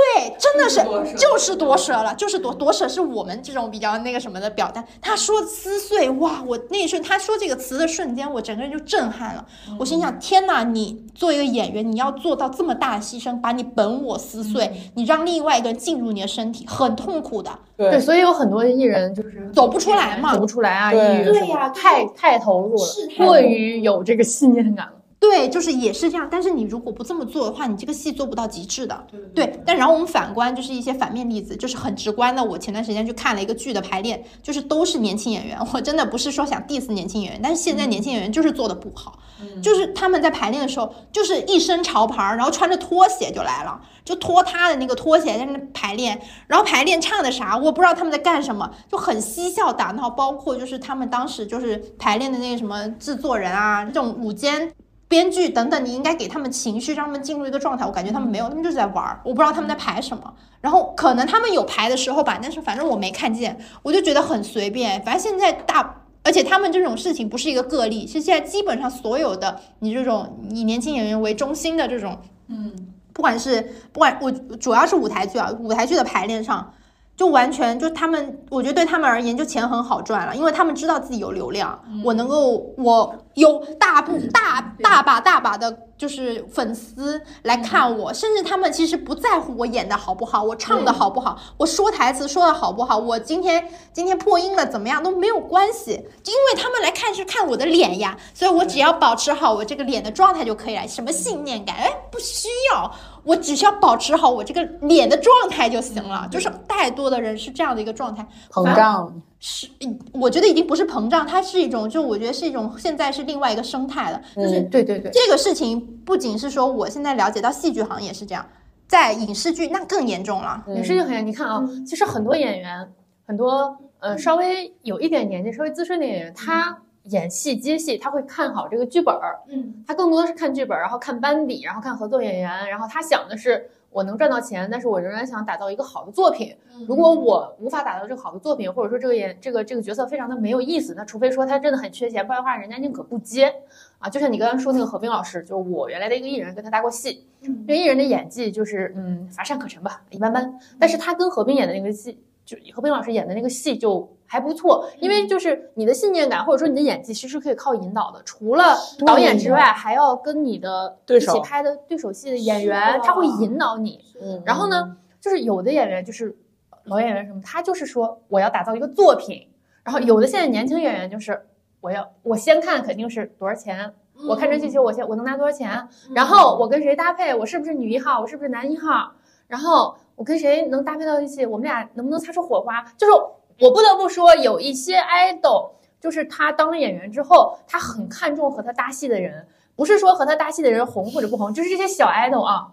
[0.00, 0.82] 对，真的是
[1.16, 4.82] 就是夺舍了，就是夺夺舍是我们这种比较那个什么的表达。
[5.00, 9.44] 他说撕碎，哇，我那一瞬他说这个词的瞬间，我整个人就震撼了。
[9.78, 17.50] 我心想，天哪，你作为一个演员，你要做到这么大的牺牲，把你本我撕碎，你让另外一个人进入你的身体，很痛苦的。
[17.76, 22.86] 对，所以有很多艺人就是走不出来嘛，走不出来啊，对呀，太太投入了，
[23.18, 24.92] 过于有这个信念感了。
[25.20, 29.06] 对，就是也是这样，但是你如果不这么做的话，你这个戏做不到极致的。
[29.34, 32.42] 对，但然后我们反观，就是一些反面例子，就是很直观的。
[32.42, 35.58] 我前段时间去看了一个剧的排练，就是都是年轻演员。
[35.74, 39.18] 我真的不是说想 diss 年轻演员，但是现在年轻演员就是做的不好，
[39.62, 50.08] 就是他们在排练的时候，就是一身潮牌，然后穿着拖鞋就来了，就拖他的那个拖鞋在那排练，然后排练唱的啥，我不知道他们在干什么，就很嬉笑打闹。
[50.08, 54.72] 包括就是他们当时就是排练的那个什么制作人啊，这种舞间。
[55.10, 57.84] 编剧等等，你应该给他们情绪，让他们进入一个状态。
[57.84, 59.20] 我感觉他们没有，他们就是在玩儿。
[59.24, 60.22] 我不知道他们在排什么。
[60.60, 65.02] 然后可能他们有排的时候吧，但是反正我没看见，我就觉得很随便。
[65.02, 72.72] 反正现在大，而且他们这种事情不是一个个例，是现在基本上所有的你这种以年轻演员为中心的这种，嗯，
[73.12, 73.60] 不管是
[73.92, 76.72] 不管我主要是舞台剧啊，舞台剧的排练上，
[77.16, 83.12] 就完全就他们，我觉得对他们而言就钱很好赚了，因为他们知道自己有流量，我能够我。
[83.34, 100.86] 有大部大大把大把的，就是粉丝来看我，甚至他们其实不在乎我演的好不好，我唱的好不好，我说台词说的好不好，我今天今天破音了怎么样都没有关系，因为他们来看是看我的脸呀，所以我只要保持好我这个脸的状态就可以了。
[100.88, 101.76] 什么信念感？
[101.76, 102.90] 哎，不需要，
[103.22, 106.26] 我只需要保持好我这个脸的状态就行了。
[106.30, 109.66] 就是太多的人是这样的一个状态，膨胀，是，
[110.12, 114.20] 我觉得已经不是膨胀，它是一种，就我觉得是一种，现在是另外一个生态了。
[114.36, 118.46] 就是对对对，这个事情不仅是说我现在了解到戏剧行业是这样，
[118.86, 120.62] 在影视剧那更严重了。
[120.68, 122.86] 影视剧很严，你看啊，其实很多演员，
[123.26, 136.56] 很多呃稍微有一点年纪、稍微资深的演员，他演戏接戏，他会看好这个剧本儿，嗯，他更多的是看剧本儿，然后看班底，然后看合作演员，然后他想的是我能赚到钱，但是我仍然想打造一个好的作品。
[136.86, 143.52] 如果我无法打造这个好的作品，或者说这个演这个这个角色非常的没有意思，那除非说他真的很缺钱，不然的话人家宁可不接
[143.98, 144.08] 啊。
[144.08, 147.26] 就像你刚刚说那个何冰老师，就是我原来的一个艺人，跟他搭过戏，
[147.66, 150.58] 这个艺人的演技就是嗯乏善可陈吧，一般般。
[150.78, 158.22] 但是他跟何冰演的那个戏，就何冰老师演的那个戏就还不错，因为就是你的信念感或者说你的演技，其实可以靠引导的。
[158.22, 163.98] 除了导演之外，还要跟你的一起对手拍的对手戏的演员，他会引导你。
[164.22, 166.36] 嗯然后呢，就是有的演员就是
[166.84, 169.48] 老演员什么，他就是说我要打造一个作品，
[169.82, 171.44] 然后有的现在年轻演员就是
[171.80, 173.92] 我要我先看肯定是多少钱，
[174.28, 179.10] 我看这戏球我先我能拿多少钱，然后我跟谁搭配，我是不是女一号，我是不是男一号，
[179.48, 182.80] 然后我跟谁能搭配到一起，我们俩能不能擦出火花？
[182.96, 183.12] 就是
[183.60, 185.70] 我不得不说，有一些 idol，
[186.00, 189.46] 就是他当了演员之后，他很看重和他搭戏的人，
[189.76, 192.72] 不是说和他搭戏的人红或者不红，就是这些小 idol 啊。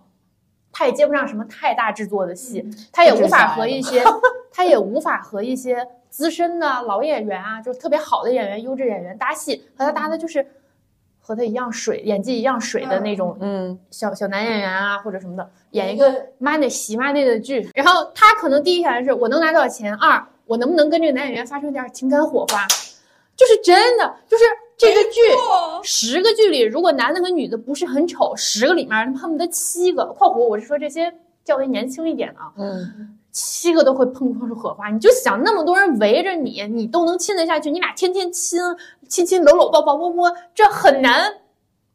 [0.69, 4.03] 他也接不上什么太大制作的戏，他也无法和一些，
[4.51, 10.45] 他也无法和一些资深的老演员啊，就是特别好的演员、优质演员搭戏，和他搭的就是
[11.19, 22.65] 和他一样水，演技一样水的那种嗯，小小男演员啊，或者什么的，演一个妈内洗妈内的剧，然后他可能第一想的是我能拿多少钱，二我能不能跟这个男演员发生点情感火花，
[23.35, 24.43] 就是真的，就是
[24.77, 25.19] 这个剧
[25.83, 34.89] 十个剧里，如果男的和女的不是很丑，十个里面他们恨不得七个（括弧我是说这些较为年轻一点的啊），嗯，七个都会碰碰出火花。
[34.89, 38.59] 你就想那么多人围着你，你都能亲得下去，你俩天天亲
[39.07, 41.33] 亲亲搂搂抱抱摸摸，这很难。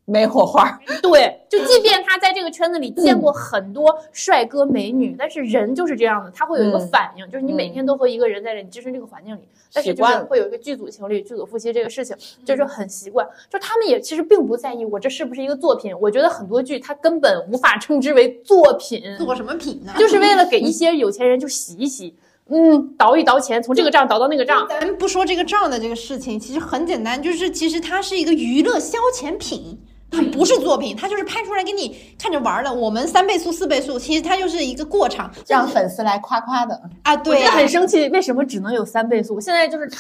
[0.05, 9.41] 没火花， 对，就即便他在这个圈子里见过很多帅哥美女，但是人就是这样的，他会有一个嗯反应，就是你每天都和一个人在这，你置身这个环境里，
[9.73, 13.27] 但是习惯了就是会有一个剧组情侣、剧组夫妻这个事情，就是很习惯。
[13.49, 19.95] 就他们也其实并不在意我这是不是一个作品，我觉得很多剧它根本无法称之为作品，做什么品呢？
[19.97, 22.17] 就是为了给一 些有钱人就洗一洗，
[22.49, 24.67] 嗯，倒一倒钱，从这个账倒到那个账。
[24.69, 29.79] 咱们不说这个账的这个事情，其实很简单，就是其实它是一个娱乐消遣品。
[30.13, 32.73] 它不是作品，它就是拍出来给你看着玩儿的。
[32.73, 36.81] 我们三倍速、四倍速，其实它就是一个过场让粉丝来夸夸的。
[37.03, 37.17] 啊。
[37.17, 39.41] 对啊，很生气，为什么只能有三倍速？
[39.41, 39.99] 现在就是 腾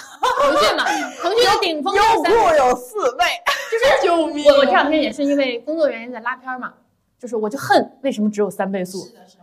[0.61, 0.85] 讯嘛，
[1.22, 2.57] 腾讯的顶峰就是三倍。
[2.59, 3.25] 有四倍，
[4.05, 4.44] 救命！
[4.46, 6.72] 我我这两天也是因为工作原因在拉片儿嘛，
[7.18, 8.98] 就是我就恨为什么只有三倍速，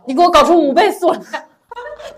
[0.06, 1.20] 你给我搞出五倍速来。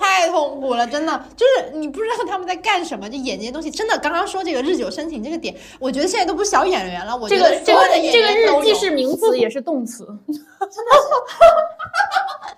[0.02, 3.70] 太痛苦了，真的，就是你不知道他们在干什么，就演这些东西。
[3.70, 7.16] 真的，刚刚说这个日久生情这个点，我觉得现在都不是小演员了。
[7.16, 10.04] 我觉得这个这个这个日既是名词也是动词，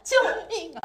[0.03, 0.17] 救
[0.49, 0.81] 命啊！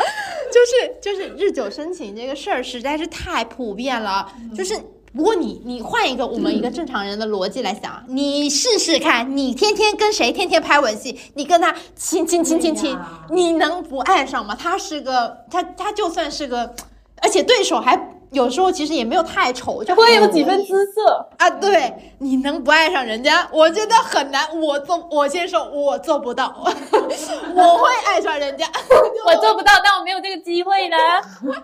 [0.51, 4.31] 就是就是日久生情这个事儿实在是太普遍了。
[4.55, 4.75] 就是
[5.13, 12.97] 如果你你换一个我们一个正常人的逻辑来想，你试试看，你天天跟谁天天拍吻戏，你跟他亲亲亲亲亲，
[13.31, 14.55] 你能不爱上吗？
[14.59, 16.75] 他是个他他就算是个，
[17.21, 18.18] 而且对手还。
[18.31, 21.29] 有时候其实也没有太丑，就会有几分姿色。
[21.37, 23.47] 啊，对，你能不爱上人家？
[23.51, 28.67] 我觉得很难，我做，我先说，我做不到， 我会爱上人家，
[29.25, 30.97] 我做不到，但我没有这个机会呢。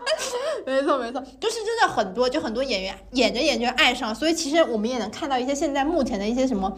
[0.65, 6.75] 没错没错，就是真的很多，就很多演员演着演着爱上，所以其实我们也能看到一些现在目前的一些什么。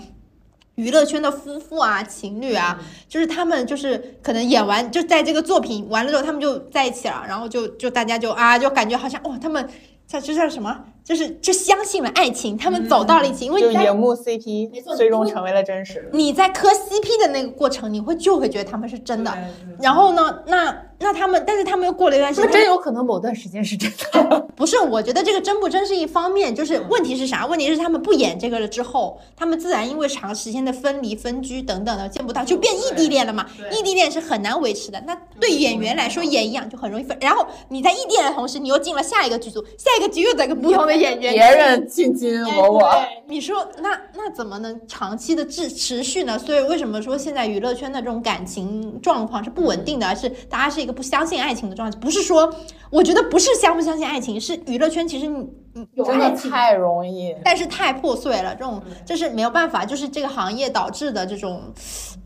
[0.77, 9.67] 娱乐圈的夫妇啊、情侣啊，就是他们就是可能演完就在这个作品完了之后，他们就在一起了，然后就就大家就啊，就感觉好像哇，他们
[10.07, 10.85] 这这叫什么？
[11.03, 16.09] 就是就相信了爱情，他们走到了一起，因为你在就荧幕 CP 最终成为了真实。
[16.13, 19.35] 你在磕 CP 的那个过程，你会就会觉得他们是真的。
[19.81, 24.39] 然后呢，那那他们，但是他们又过了一段时间，真有可能某段时间是真的。
[24.55, 24.79] 不是？
[24.79, 27.45] 我觉得这个真不真是一方面，就是问题是啥？
[27.45, 33.45] 问题是他们不演这个了之后，他们自然因为长时间的分离、分居等等的见不到，就变异地恋了嘛。
[33.71, 34.99] 异地恋是很难维持的。
[35.05, 37.15] 那对演员来说也一样，就很容易分。
[37.21, 42.91] 然后你在异地恋的同时，你又进了下一个剧组，下一个剧又在跟不同的演员，别人卿卿我我，
[43.27, 46.39] 你说那那怎么能长期的持持续呢？
[46.39, 51.99] 所以为什么说现在娱乐圈的这种感情状况是不稳定的，而是大家是一个不相信爱情的状态？
[51.99, 52.51] 不是说，
[52.89, 56.49] 我觉得不是相不相信爱情，是娱乐圈其实你你有真爱情。
[56.49, 57.35] 的太容易。
[57.43, 61.61] 但是太破碎了，这种这是没有办法，就是这个行业导致的这种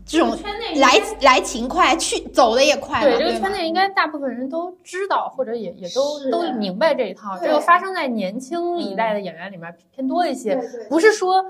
[0.06, 7.36] 这种圈内来来勤快，去走的也快嘛，对这个圈内应该大部分人都知道，或者也也都都明白这一套。
[7.38, 10.56] 对这个发生在年轻一代的演员里面偏多一些，
[10.88, 11.44] 不是说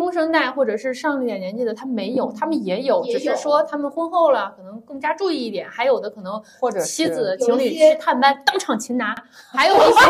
[0.00, 5.68] 中生代或者是上一点年纪的他没有，他们也有，只是说他们婚后了，可能更加注意一点。
[5.68, 9.14] 还有的可能或者妻子情侣去探班当场擒拿，
[9.52, 10.00] 还有一些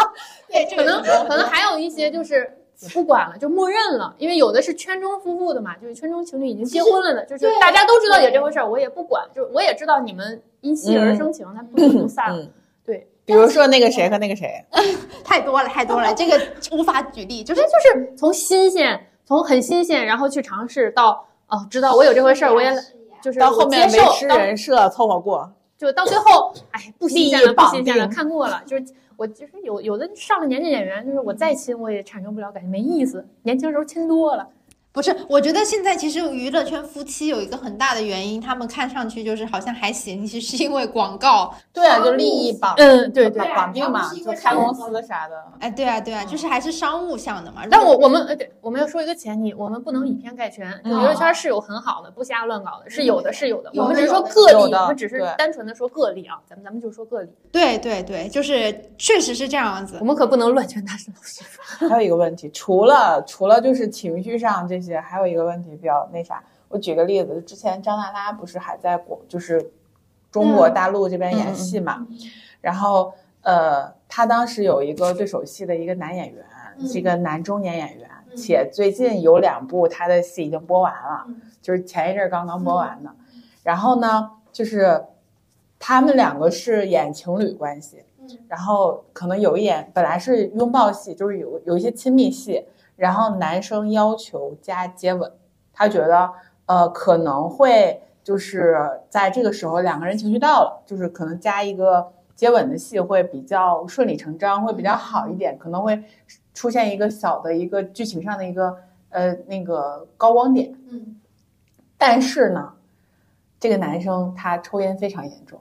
[0.48, 2.58] 对这可能可能还有一些就是。
[2.92, 12.42] 不管了，就默认了，因为有的是圈中夫妇的嘛，就是圈中情侣已经结婚了的，就是大家都知道有这回事儿，我也不管，就是我也知道你们因戏而生情，他不婚不散了。
[12.42, 12.50] 嗯，
[12.84, 14.62] 对，比如说那个谁和那个谁，
[15.24, 16.38] 太多了太多了，这个
[16.72, 22.72] 无法举例，就是就是从新鲜，从很新鲜，然后去尝试到哦，知道我有这回事儿，我也
[23.22, 25.50] 就是到后面我接受维持人设凑合过。
[25.76, 28.84] 就到最后，哎，不新鲜了，不新鲜了，看过了，就是
[29.16, 33.26] 我其实有有的上了年纪演员，就是我再亲我也产生不了感觉，没意思。
[33.42, 34.46] 年轻时候亲多了，
[34.94, 41.52] 不是，我觉得现在其实娱乐圈夫妻有一个很大的原因，他们看上去就是好像还行，其实是因为广告。
[41.74, 43.44] 对啊，就利益绑嗯，对对。
[43.52, 45.34] 绑定嘛，就开公司啥的。
[45.58, 47.62] 哎，对啊，对啊，就是还是商务向的嘛。
[47.68, 50.70] 但我我们呃对，我们要说一个前提，我们不能以偏概全。
[50.84, 53.72] 娱乐圈是有很好的，不瞎乱搞的，是有的，是有的。
[53.74, 60.04] 我们只是说个例，我们只是单纯的说个例啊，咱们咱们就说个例，对对对，就是确实是这样子我。
[60.04, 61.42] 们可不能乱拳打死老师。
[61.90, 66.42] 还有一个问题，除了除了就是情绪上这些，还有一个问题比较那啥。
[66.68, 69.70] 我举个例子，之前张娜拉不是还在国就是
[70.30, 72.06] 中国大陆这边演戏嘛，
[72.60, 76.44] 然后呃，她当时有一个对手戏的一个男演员，
[76.88, 81.26] 是一个男中年演员，且最近有两部他的戏已经播完了，
[81.62, 83.14] 就是前一阵儿刚刚播完的。
[83.62, 85.04] 然后呢，就是
[85.78, 88.02] 他们两个是演情侣关系，
[88.48, 92.64] 然后可能有一演本来是拥抱戏，就是有有一些亲密戏，
[92.96, 95.32] 然后男生要求加接吻，
[95.72, 96.30] 他觉得
[96.66, 98.76] 呃可能会就是
[99.08, 106.02] 在这个时候两个人情绪到了，就是可能加一个接吻的戏会比较顺理成章，会比较好一点，可能会
[106.54, 108.76] 出现一个小的一个剧情上的一个
[109.10, 110.74] 呃那个高光点。
[110.90, 111.20] 嗯，
[111.98, 112.74] 但是呢，
[113.60, 115.60] 这个男生他抽烟非常严重，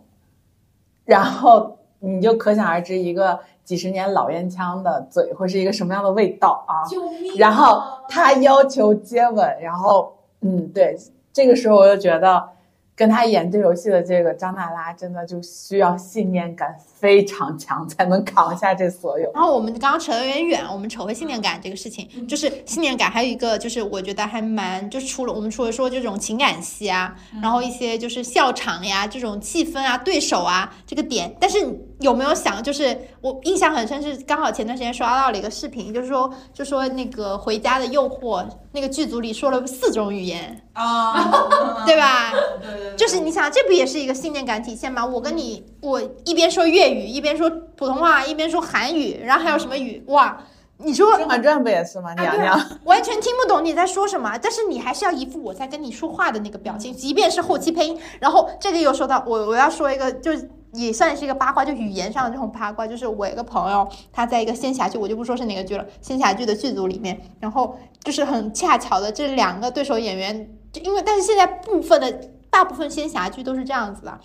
[1.05, 6.83] 然后你就可想而知，一个几十年老烟枪的嘴会是一个什么样的味道啊！
[6.85, 7.37] 救命！
[7.37, 10.97] 然后他要求接吻，然后嗯，对，
[11.31, 12.49] 这个时候我就觉得
[12.95, 19.31] 跟他演这游戏的这个张娜拉真的就需要信念感非常强，才能扛下这所有。
[19.33, 31.65] 然后我们刚刚扯得有点远，我们扯回信念感这个事情，就是信念感，还有一个就是我觉得还蛮，就是除了我们除了说这种情感戏啊，然后一些就是笑场呀这种气氛啊、对手啊这个点，但是
[32.03, 41.13] 有没有想，就是我印象很深是刚好前段时间刷到了一个视频，就是说就说那个《回家的诱惑》那个剧组里说了四种语言，啊，
[41.87, 42.31] 对吧？
[42.61, 45.05] 对对就是你想，这不也是一个信念感体现吗？
[45.05, 50.03] 我跟你，我一边说粤语，一边说普通话，一边说韩语，然后还有什么语？
[50.07, 50.37] 哇，
[50.77, 52.13] 你说 《甄嬛传》不也是吗？
[52.15, 57.99] 娘娘，完全听不懂你在说什么， 但是你还是要一副我在跟你说话的那个表情，即便是后期配音。
[58.19, 62.85] 然后这个又说到我，我要说一个，就是也算是一个八卦，就语言上的这种八卦。
[62.85, 72.11] 就是我一个朋友，他在一个仙侠剧，我就不说是哪个剧了，仙侠剧的剧组里面，然后就是很恰巧的这两个对手演员，就因为但是现在部分的
[72.49, 74.19] 大部分仙侠剧都是这样子的。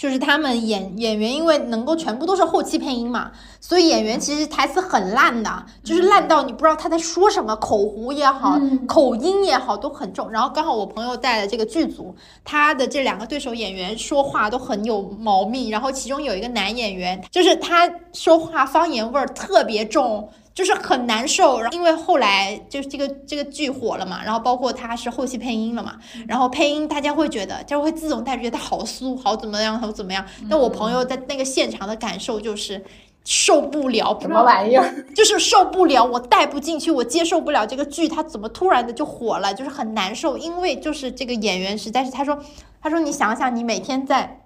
[0.00, 8.58] 就是他们演演员，因为能够全部都是后期配音嘛，所以演员其实台词很烂的，就是烂到你不知道他在说什么，口胡也好，
[8.88, 10.30] 口音也好都很重。
[10.30, 20.26] 然后刚好我朋友带的这个剧组，他的这两个对手演员说话都很有毛病，然后其中有一个男演员，就是他说话方言味儿特别重。
[20.52, 30.24] 就是很难受，然后因为后来就是这个这个剧火了嘛，然后包括他是后期配音了嘛，然后配音大家会觉得就会自动带入觉得他好酥，好怎么样，好怎么样。
[30.48, 32.84] 那我朋友在那个现场的感受就是
[33.24, 34.92] 受不了，什么玩意儿？
[35.14, 40.36] 就是受不了，我带不进去，我接受不了这个剧，它怎么突然的就火了，就是很难受。
[40.36, 42.38] 因为就是这个演员实在是，他说，
[42.82, 44.42] 他说你想想，你每天在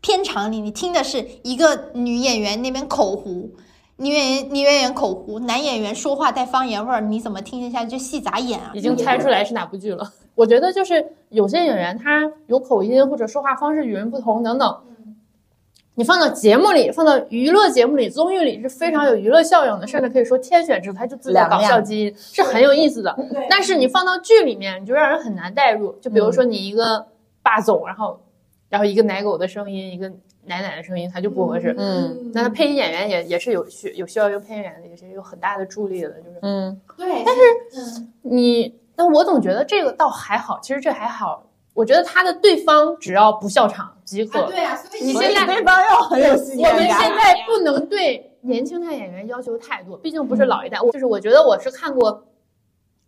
[0.00, 3.54] 片场里，你听的是一个女演员那边口胡。
[4.00, 7.98] 女演员，女演员口胡，男演员说话带方言味儿，你怎么听得下去？
[7.98, 8.72] 戏咋演啊？
[8.74, 10.10] 已经猜出来是哪部剧了。
[10.34, 14.80] 我觉得就是有些演员他有口音或者说话方式与人不同等等，
[15.96, 23.14] 你放到节目里，放到娱乐节目里、综艺里是非常有娱乐效应的，甚至可以说天选之子，他就自带搞笑基因，是很有意思的。
[23.50, 25.92] 但是你放到剧里面，你就让人很难代入。
[26.00, 27.06] 就比如说你一个
[27.42, 28.18] 霸总，然后
[28.70, 30.10] 然后一个奶狗的声音，一个
[30.50, 31.74] 奶奶的声音，他就不合适。
[31.78, 41.46] 嗯那他配音演员也也是有需有需要用配音演员的，也是有很大的助力的，就是嗯对，但是你，但我总觉得这个倒还好，其实这还好。
[41.72, 44.42] 我觉得他的对方只要不笑场即可。
[44.46, 46.88] 对啊，所以你现在对方要很有信我们现。
[46.88, 50.80] 在不能对年轻态演员要求太多，毕竟不是老一代。
[50.80, 52.26] 我就是我觉得我是看过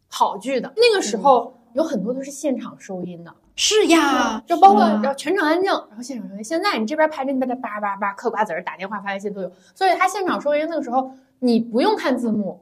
[0.09, 6.43] 好剧的，那个时候有很多都是现场收音的，是呀，就包括是啊然后全场安静，然后现场收音。
[6.43, 12.61] 现在你这边拍着，那边叭叭叭嗑瓜子儿、打电话、发微信都有，所以他现场收音那个时候你不用看字幕。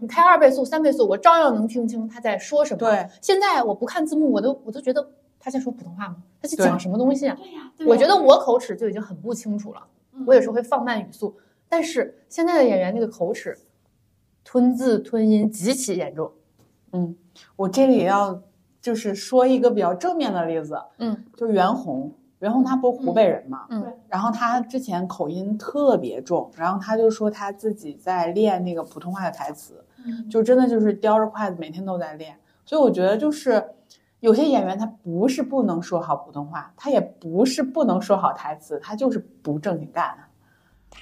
[0.00, 2.78] 你开二倍速、三倍速，我照样能听清他在说什么。
[2.78, 6.16] 对，现在我不看字幕，我都我都觉得他在说普通话吗？
[6.40, 7.36] 他在讲什么东西啊？
[7.76, 9.86] 对呀，我觉得我口齿就已经很不清楚了，
[10.26, 11.36] 我有时候会放慢语速，
[11.68, 13.58] 但是现在的演员那个口齿
[14.42, 16.32] 吞字吞音极其严重。
[16.92, 17.14] 嗯
[17.54, 18.40] 我这里也要
[18.84, 30.28] 就是说一个比较正面的例子，嗯，就是袁弘，袁弘他不是湖北人嘛，嗯然后他之前口音特别重，然后他就说他自己在练那个普通话的台词，嗯。
[30.28, 33.64] 就真的就是叼着筷子每天都在练，所以我觉得就是
[34.20, 40.14] 有些演员他不是不能说好普通话，他也不是不能说好台词，他就是不正经干。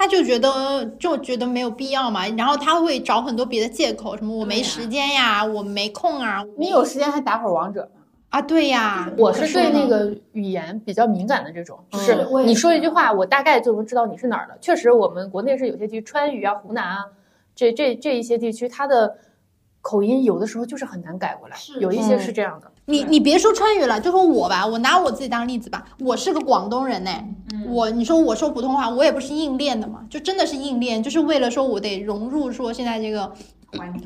[0.03, 8.00] 他就觉得就觉得没有必要嘛，然后他会找很多别的借口，什么我没时间呀，我没空啊，你有时间还打会儿王者呢，
[8.30, 8.42] 啊？
[8.42, 14.59] 对呀，我是对那个语言比较敏感的这种，就嗯是你说一句话，我大概就能知道你是哪儿的。
[14.61, 17.05] 确实，我们国内是有些地区，川渝啊、湖南啊，
[17.55, 19.16] 这这这一些地区，它的
[19.83, 22.70] 口音有的时候就是很难改过来，有一些嗯是这样的。
[22.87, 27.11] 你你别说川渝了，就说我吧，我拿我自己当例子吧，我是个广东人呢，
[27.53, 33.33] 嗯我你说我说普通话，我也不是硬练的嘛，就真的是硬练，就是为了说我得融入说现在这个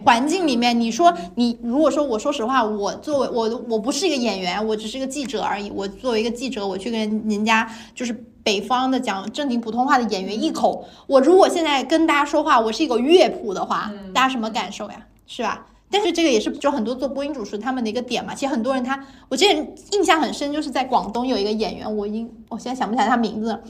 [0.05, 0.79] 环境里面。
[0.79, 5.71] 你说你如果说我说实话，我作为我我不是一个演员，我只是一个记者而已。
[5.71, 8.13] 我作为一个记者，我去跟人家就是
[8.43, 15.07] 北方的讲正经普通话的演员一口，我如果现在跟大家说话，我是一个乐谱的话，大家什么感受呀？
[15.27, 15.67] 是吧？
[15.91, 18.35] 但是这个也是就很多做播音主持他们的一个点嘛。
[18.35, 23.61] 其实很多人他，我之前印象很深，就是在广东有一个演员，我已经我现在想不起来他名字了，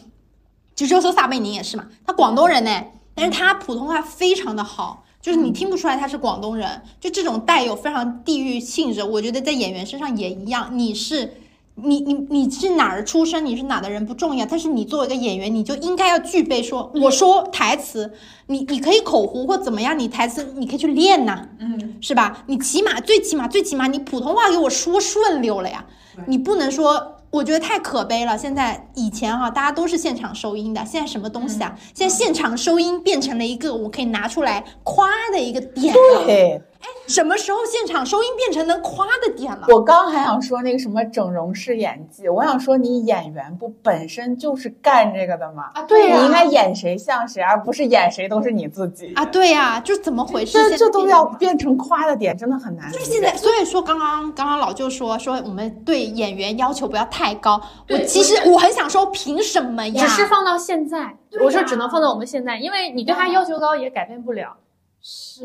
[0.75, 2.85] 就就说撒贝宁也是嘛，他广东人呢，
[3.15, 5.05] 但是他普通话非常的好。
[5.23, 10.71] 就是你听不出来他是广东人，就这种带有非常地域性质，我觉得在演员身上也一样。
[10.79, 11.35] 你是
[11.77, 18.13] 你你你是哪儿出生，你是哪的人不重要，但是你作为一个演员，你就应该要具备说，我说台词，
[18.47, 22.45] 你你可以口胡或怎么样，你台词你可以去练呐、嗯，是吧？
[22.47, 25.85] 你起码最起码最起码你普通话给我说顺溜了呀，
[26.27, 27.13] 你不能说。
[27.29, 28.39] 我觉得太可悲了。
[28.39, 31.77] 现在以前哈、大家都是现场收音的，现在什么东西啊？
[31.93, 36.61] 现在现场收音变成了一个我可以拿出来夸的一个点了。
[36.81, 39.67] 对什么时候现场收音变成能夸的点了？
[39.69, 45.71] 我刚还想说那个什么整容式演技，我想说你演员不本身就是干这个的吗？
[45.75, 50.53] 啊，对呀、你应该演谁像谁，而不是演谁都是你自己啊，对呀、就怎么回事？
[50.71, 52.91] 这这都要变成夸的点，真的很难。
[52.91, 57.61] 就是现在，所以说刚刚刚刚老舅说说我们对演员要求不要太高。
[57.89, 60.05] 我其实我很想说，凭什么呀？
[60.05, 64.57] 只是放到现在，我说只能放到我们现在，因为你对他要求高也改变不了。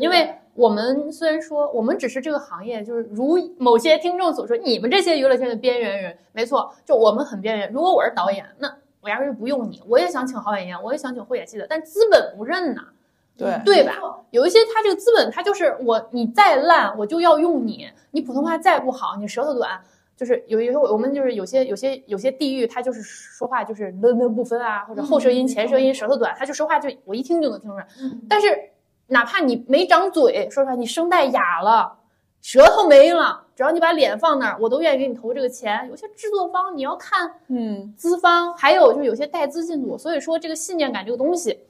[0.00, 7.72] 因为我们虽然说我们只是这个行业，就是如某些听众所说，你们这些娱乐圈的边缘人，没错，就我们很边缘。
[7.72, 12.82] 如果我是导演，那我压根就不用你，我也想请好演员，我也想请会演戏的，但资本不认呐，
[13.36, 13.94] 对对吧？
[14.30, 19.80] 有一些他这个资本，他就是我你再烂，我就要用你，你普通话再不好，你舌头短。
[20.14, 27.88] 就是有一些我们就是有些有些有些地域，他就是说话就是呢呢不分啊，或者后舌音前舌音舌头短，他就说话就我一听就能听出来。
[28.28, 28.46] 但是
[29.12, 31.98] 哪怕你没长嘴，说实话，你声带哑了，
[32.40, 35.86] 舌头没了，只要你把脸放那儿，我都愿意给你投这个钱。
[35.90, 41.60] 有些制作方你要看嗯，资方，还有就是有些带资进组，所以说这个信念感这个东西，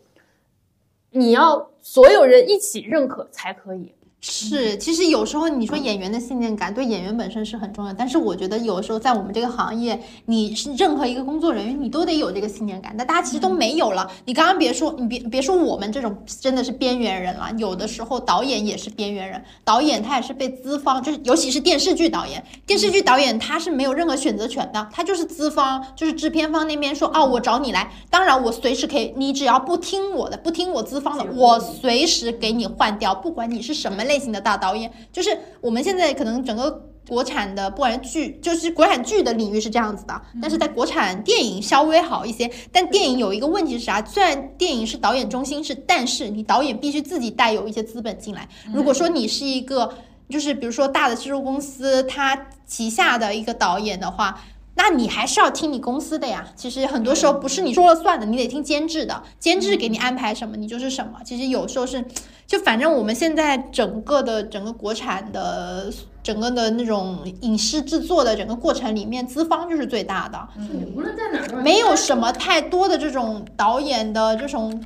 [1.10, 3.92] 你要所有人一起认可才可以。
[4.24, 14.08] 是，其实有时候你说演员的信念感对演员本身是很重要，但是我觉得有时候在我们这个行业，你是任何一个工作人员，你都得有这个信念感，但大家其实都没有了。
[14.26, 36.70] 你刚刚别说，你别别说我们这种真的是边缘人了，有的时候导演也是边缘人，导演他也是被资方，就是尤其是电视剧导演，电视剧导演他是没有任何选择权的，他就是资方，就是制片方那边说，哦，我找你来，当然我随时可以，你只要不听我的，不听我资方的，我随时给你换掉，不管你是什么类型的大导演，就是我们现在可能整个
[37.08, 42.50] 国产的不管是剧，就是国产剧的领域是这样子的，但是在国产电影稍微好一些。
[42.70, 44.02] 但电影有一个问题是啥？
[44.04, 48.48] 虽然电影是导演中心是，但是你导演必须自己带有一些资本进来。
[48.72, 49.92] 如果说你是一个，
[50.28, 54.42] 就是比如说大的制作公司，它旗下的一个导演的话。
[54.74, 56.46] 那你还是要听你公司的呀。
[56.56, 61.20] 其实很多时候不是你说了算的，你得听监制的，监制给你安排什么，你就是什么。
[61.22, 62.02] 其实有时候是，
[62.46, 65.90] 就反正我们现在整个的整个国产的
[66.22, 70.48] 整个的那种影视制作的整个过程里面，资方就是最大的，
[70.94, 74.82] 无论在哪儿，没有什么太多的这种导演的这种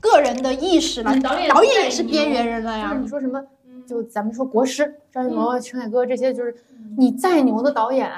[0.00, 1.14] 个人的意识了。
[1.20, 2.98] 导演导演也是边缘人了就是呀。
[3.00, 3.42] 你说什么，
[3.86, 6.54] 就咱们说国师张艺谋、陈凯歌这些，就是
[6.96, 8.10] 你再牛的导演，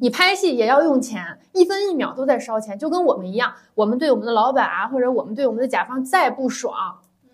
[0.00, 6.72] 你拍戏也要用钱，一分一秒都在烧钱，就跟我们一样，我们对我们的老板啊，或者我们对我们的甲方再不爽，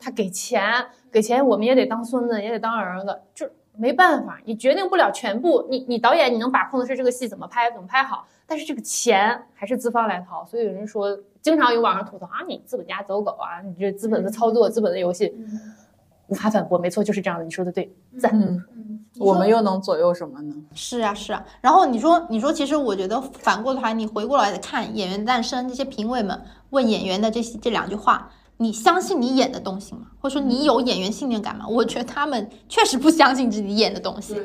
[0.07, 3.45] 他给钱，给钱我们也得当孙子，也得当儿子，就
[3.75, 15.35] 没办法，你决定不了全部，你你导演你能把控的是这个戏怎么拍，怎么拍好，但是这个钱还是资方来掏，所以有人说，经常有网上吐槽啊，你资本家走狗啊，你这资本的操作，资本的游戏，
[16.29, 18.31] 无法反驳，没错，就是这样的，你说的对，赞。
[18.33, 18.65] 嗯，
[19.19, 20.55] 我们又能左右什么呢？
[20.73, 21.45] 是啊，是啊。
[21.61, 26.41] 然后你说，你说，其实我觉得反过来，你回过来看《演员诞生》，这些评委们
[26.71, 30.07] 问演员的这些这两句话，你相信你演的东西吗？
[30.21, 31.67] 或者说你有演员信念感吗？
[31.69, 34.41] 我觉得他们确实不相信自己演的东西，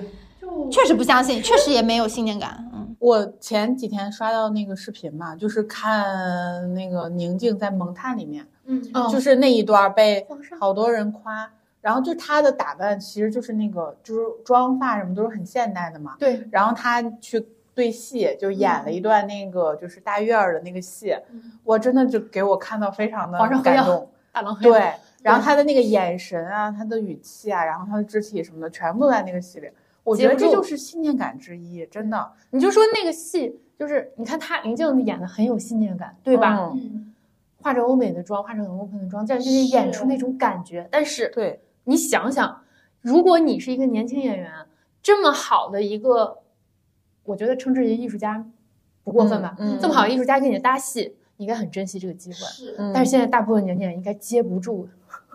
[0.70, 2.70] 确实不相信，确实也没有信念感。
[2.74, 8.82] 嗯，我前几天刷到那个视频嘛，就是看那个宁静在蒙探里面，嗯。
[9.09, 10.28] 就是那一段被
[10.59, 11.49] 好多人夸，
[11.80, 21.15] 然后就她的打扮其实就是那个就是妆发什么都是很现代的嘛，对，然后她去对戏就演了一段那个就是大院儿的那个戏，
[21.63, 24.55] 我真的就给我看到非常的感动，大狼。
[24.55, 29.69] 黑药对，然后他的那个眼神啊，他的语气啊，然后他的肢体什么的，全部都在那个戏里。
[30.03, 30.63] 我觉得这就。
[30.63, 36.72] 是信念感之一，真的，你就说那个戏，就是你看他林静演的很有信念感，对吧？
[36.74, 37.13] 嗯？
[37.61, 40.88] 化着欧美的妆，化着很 open 的妆，这样就得演出那种感觉。
[40.89, 42.63] 但是对，你想想，
[43.01, 44.51] 如果你是一个年轻演员，
[45.03, 46.39] 这么好的一个，
[47.24, 48.45] 我觉得称之为艺术家
[49.03, 49.55] 不过分吧？
[49.59, 52.38] 嗯嗯这么好的艺术家跟你搭戏，你应该很珍惜这个机会。
[52.78, 54.88] 嗯但是现在大部分年轻人应该接不住，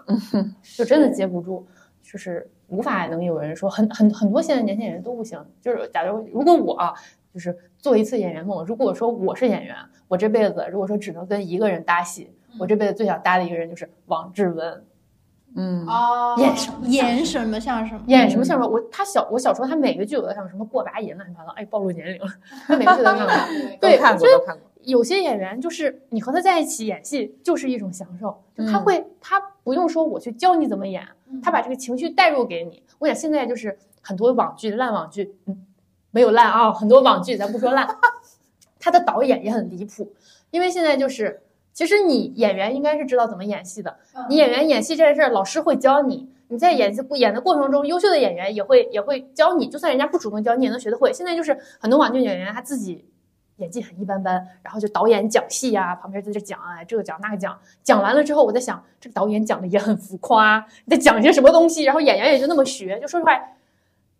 [0.77, 1.65] 就真的接不住，
[2.03, 5.45] 就是无法能有人说很很很多现在年轻人都不行。
[5.61, 6.95] 就是假如如果我啊
[7.33, 9.75] 就是做一次演员梦，如果说我是演员，
[10.09, 14.85] 我这辈子如果说只能跟一个人搭戏，我这辈子最想搭的一个人就是王志文。
[15.55, 18.03] 嗯哦演什么演什么像什么？
[18.07, 18.69] 演什么像什么？
[18.69, 22.27] 我他小我小时候他每个剧我都像什么过把瘾乱七八糟，哎，暴露年龄了。
[22.67, 23.35] 他每个剧都看过。
[23.81, 24.71] 对，都看过，我觉得都看过。
[24.83, 31.05] 有些演员就是你和他在一起演戏就是一种享受，就他会、他不用说我去教你怎么演，
[31.43, 32.83] 他把这个情绪带入给你。
[32.99, 35.67] 我想现在就是很多网剧烂网剧，嗯，
[36.13, 37.89] 没有烂啊，很多网剧咱不说烂，
[38.79, 40.13] 他的导演也很离谱，
[40.53, 41.43] 因为现在就是
[41.77, 43.95] 其实你演员应该是知道怎么演戏的，
[44.31, 46.27] 你演员演戏这件事儿老师会教你。
[46.49, 51.13] 你在演戏演的过程中，优秀的演员也会也会教你，就算人家不主动教，你也能学得会。
[51.13, 53.05] 现在就是很多网剧演员他自己
[53.57, 61.85] 演技很一般般，然后就导演讲戏呀、旁边在这讲啊，这个讲那个讲，讲完了之后，我在想，这个导演讲的也很浮夸，你在讲些什么东西？
[61.85, 63.39] 然后演员也就那么学，就说实话，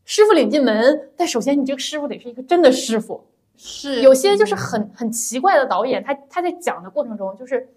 [0.05, 3.25] 师傅领进门，但首先你这个师傅得是一个真的师傅，
[3.57, 7.69] 是有些就是很很奇怪的导演，他他在讲的过程中，就是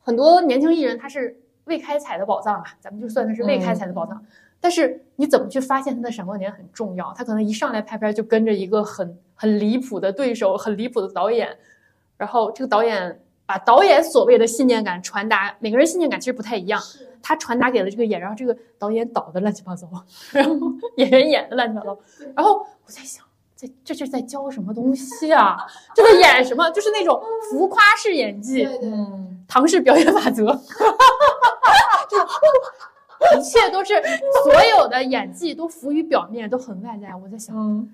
[0.00, 4.24] 很多年轻艺人他是未开采的宝藏啊，咱们就算他是未开采的宝藏。
[4.60, 11.54] 但是你怎么去发现他的闪光点很重要，他可能一上来拍片就跟着一个很很离谱的对手，很离谱的导演，
[12.16, 16.80] 然后这个导演把导演所谓的信念感传达，每个人信念感其实不太一样，
[17.22, 19.86] 他传达给了这个演员，然后这个导演导的乱七八糟，
[20.32, 20.54] 然后
[20.96, 21.98] 演员演的乱七八糟，
[22.34, 23.25] 然后我在想。
[23.84, 25.56] 这这是在教什么东西啊？
[25.94, 26.70] 这是演什么？
[26.70, 30.46] 就是那种浮夸式演技，嗯，唐氏表演法则，
[32.10, 33.94] 就一切都是
[34.44, 37.14] 所有的演技都浮于表面，都很外在。
[37.14, 37.88] 我在想，嗯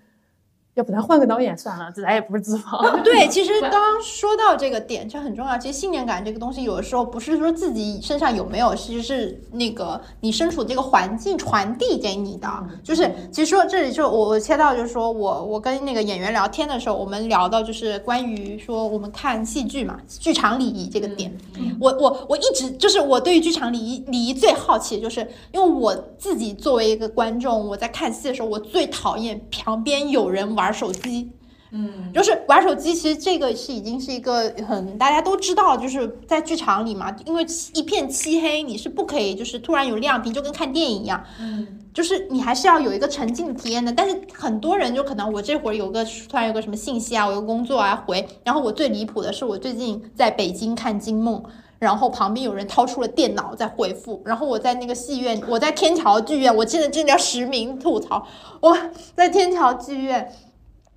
[0.75, 3.03] 要不咱换个导演算了，咱也不是资方。
[3.03, 5.59] 对， 其实刚刚说到这个点，这很重要。
[5.59, 12.49] 其实信念感这个东西，有的时候不是说自己身上有没有，其实是那个你身处这个环境传递给你的。
[12.83, 21.37] 就是其实说这里就我我切到就是说我我跟那个演员聊天的时候，我们聊到就是关于说我们看戏剧嘛，剧场礼仪这个点。
[21.79, 25.21] 我我我一直就是我对于剧场礼仪礼仪最好奇的就是，
[25.53, 31.31] 因为我自己作为一个观众，我在看戏的时候，我最讨厌旁边有人玩手机。
[31.75, 43.91] 嗯，就是玩手机，其实这个是已经是一个很大家都知道，就是在剧场里嘛，因为一片漆黑，你是不可以就是突然有亮屏，就跟看电影一样，嗯，就是你还是要有一个沉浸的体验的。
[43.91, 51.41] 但是很多人就可能我这会儿有个突然有个什么信息啊，我有工作啊回，然后我最离谱的是我最近在北京看《金梦》。
[51.79, 58.25] 然后旁边有人掏出了电脑在回复，然后我在那个戏院，我在天桥剧院，我真的真的要实名吐槽，
[58.61, 58.77] 我
[59.17, 60.31] 在天桥剧院。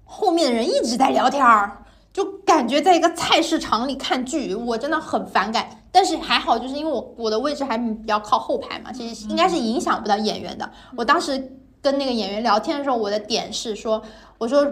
[0.06, 1.84] 后面的人一直在聊天儿，
[2.14, 5.82] 就感觉在一个菜市场里看剧，我真的很反感。
[5.92, 10.70] 但是还好，就是因为我我的位置还比较靠后排嘛，其实应该是影响不到演员的。
[10.98, 14.02] 我当时跟那个演员聊天的时候，我的点是说，
[14.38, 14.66] 我说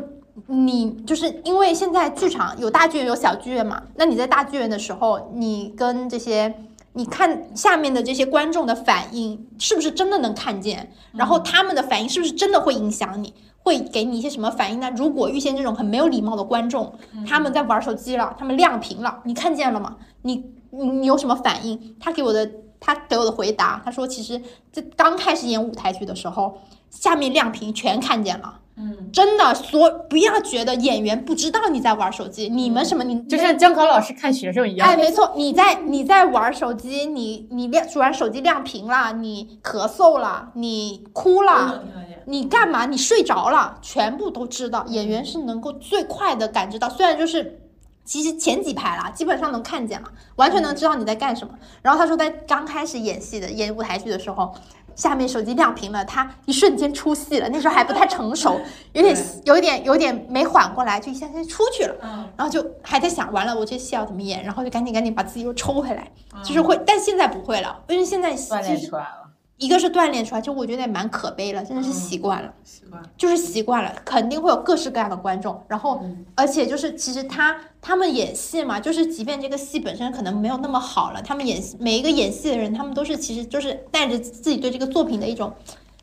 [0.47, 6.53] 你就是因为现在剧场有大剧院有小剧院嘛，那你在大剧院的时候，你跟这些
[6.91, 10.91] 你看下面的这些观众的反应是不是真的能看见？
[11.13, 13.33] 然后他们的反应是不是真的会影响你？
[13.63, 14.91] 会给你一些什么反应呢？
[14.95, 16.93] 如果遇见这种很没有礼貌的观众，
[17.25, 19.97] 他们在玩手机了，他们亮屏了，你看见了吗？
[20.23, 21.95] 你你你有什么反应？
[21.99, 22.49] 他给我的
[22.79, 24.41] 他给我的回答，他说其实
[24.71, 26.57] 这刚开始演舞台剧的时候，
[26.89, 28.59] 下面亮屏全看见了。
[28.75, 34.87] 嗯，真的，所不要觉得演员不知道你在玩手机，你们什么你就像监考老师看学生一样。
[34.87, 41.83] 哎，没错，你在你在玩手机，你你亮突然手机亮屏了，你咳嗽了，你哭了。
[42.25, 42.85] 你干嘛？
[42.85, 44.85] 你睡着了，全部都知道。
[44.87, 47.59] 演员是能够最快的感知到，虽然就是
[48.05, 50.07] 其实前几排啦，基本上能看见了，
[50.37, 51.53] 完全能知道你在干什么。
[51.81, 54.55] 然后他说，在刚开始演戏的演舞台剧的时候，
[54.95, 58.59] 下面手机亮屏了，他一瞬间出戏了，那时候还不太成熟，
[58.93, 61.95] 有点有点有点没缓过来，就一下就出去了。
[62.35, 66.07] 然后就还在想，完了我这戏要怎么演，然后就赶紧赶紧把自己又抽回来，
[66.43, 69.22] 就是会，但现在不会了，因为现在锻炼出来了。
[69.57, 76.03] 一个是锻炼出来，就我觉得也蛮可悲了，真的是习惯了，习惯就是习惯了，肯定会有各式各样的观众，然后
[76.35, 85.53] 而且就是其实他他们演戏嘛，就是即便这个戏本身可能没有那么好了，他们演每一个演戏的人，他们都是其实就是带着自己对这个作品的一种。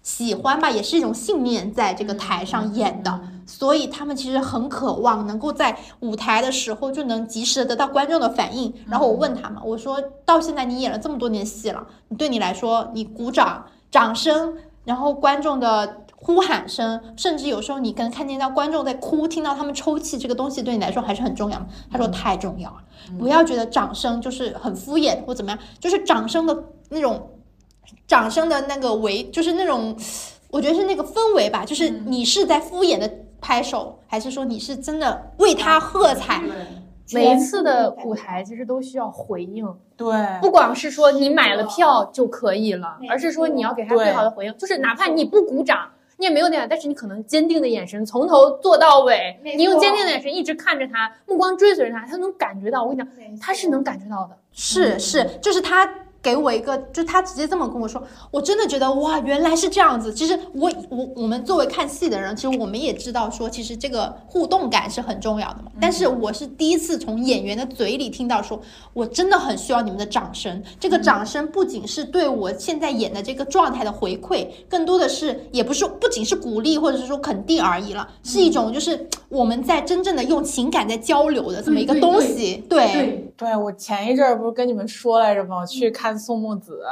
[0.03, 8.73] 喜欢吧，也是一种信念，在这个台上演的，所以他们其实很渴望能够在舞台的时候就能及时的得到观众的反应。
[8.89, 21.67] 然后我问他们，我说到现在你演了这么多年戏了，你对你来说，你鼓掌、掌声，然后观众的呼喊声，甚至有时候你可能看见到观众在哭，听到他们抽泣，这个东西对你来说还是很重要的。
[21.93, 22.79] 他说太重要了，
[23.19, 27.31] 不要觉得掌声就是很敷衍或怎么样，就是掌声的那种。
[28.11, 29.97] 掌声的那个围，就是那种，
[30.51, 31.65] 我觉得是那个氛围吧。
[31.65, 33.09] 就是你是在敷衍的
[33.41, 36.43] 拍手，还是说你是真的为他喝彩？
[37.13, 39.65] 每一次的舞台其实都需要回应，
[39.97, 44.59] 对，不光是说你买了票就可以了，而是说你要给他最好的回应。
[44.59, 52.83] 就是哪怕你不鼓掌，你也没有那样，但是你可能坚定的眼神从头做到尾，你用坚定的眼神一直看着他，目光追随着他，他能感觉到。
[52.83, 53.09] 我跟你讲，
[53.41, 55.89] 他是能感觉到的，是是，就是他。
[56.23, 60.13] 给我一个，就他直接这么跟我说，我真的觉得哇，原来是这样子。
[60.13, 65.71] 其实我我我们作为看戏的人，其实我们也知道说，其实这个互动感是很重要的嘛。
[65.81, 68.61] 但是我是第一次从演员的嘴里听到说，
[68.93, 70.63] 我真的很需要你们的掌声。
[70.79, 82.63] 这个掌声不仅是对我现在演的这个状态的回馈，更多的是也不是不仅是鼓励或者是说肯定而已了，是一种就是我们在真正的用情感在交流的这么一个东西。
[82.69, 85.65] 对，对我前一阵儿不是跟你们说来着吗？
[85.65, 86.17] 去看。
[86.19, 86.85] 宋木子，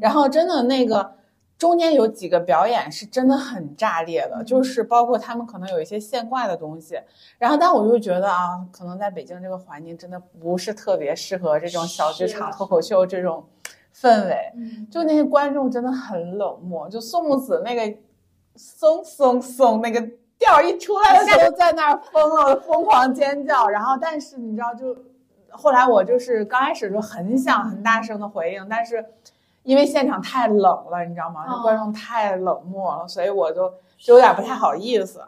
[0.00, 1.14] 然后真的那个
[1.56, 6.98] 中间有几个表演是真的很炸裂的，就是包括他们可能有一些现挂的东西，
[7.38, 13.44] 然后但我就觉得啊，可能在北京这个环境真的不是特别适合这种小剧场脱口秀这种
[13.94, 14.52] 氛围，
[14.90, 17.96] 就那些观众真的很冷漠，就宋木子那个
[18.56, 20.00] 松松松那个
[20.36, 24.96] 调一出来的时候， 在那儿疯了，疯狂尖叫，然后但是你知道就。
[25.56, 29.04] 后来我就是刚开始就很想很大声的回应，但是
[29.62, 31.44] 因为现场太冷了，你知道吗？
[31.46, 35.22] 那观众太冷漠了，所以我就就有点不太好意思，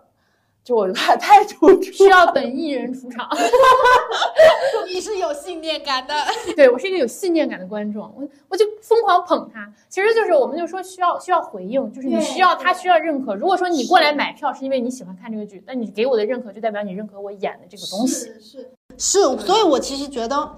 [0.62, 3.28] 就我就怕太突出，需要等艺人出场。
[4.92, 6.14] 你是有信念感的，
[6.54, 9.70] 对我是一个有信念感的观众，我我就疯狂捧他。
[9.88, 13.34] 其实就是我们就说需要需要回应，就是你需要他需要认可。
[13.34, 18.32] 如果说你过来买票是因为你喜欢看这个剧，那你给我的认可就代表你认可我演的这个东西。
[18.40, 18.70] 是。
[18.98, 20.50] 是，所以我其实觉得，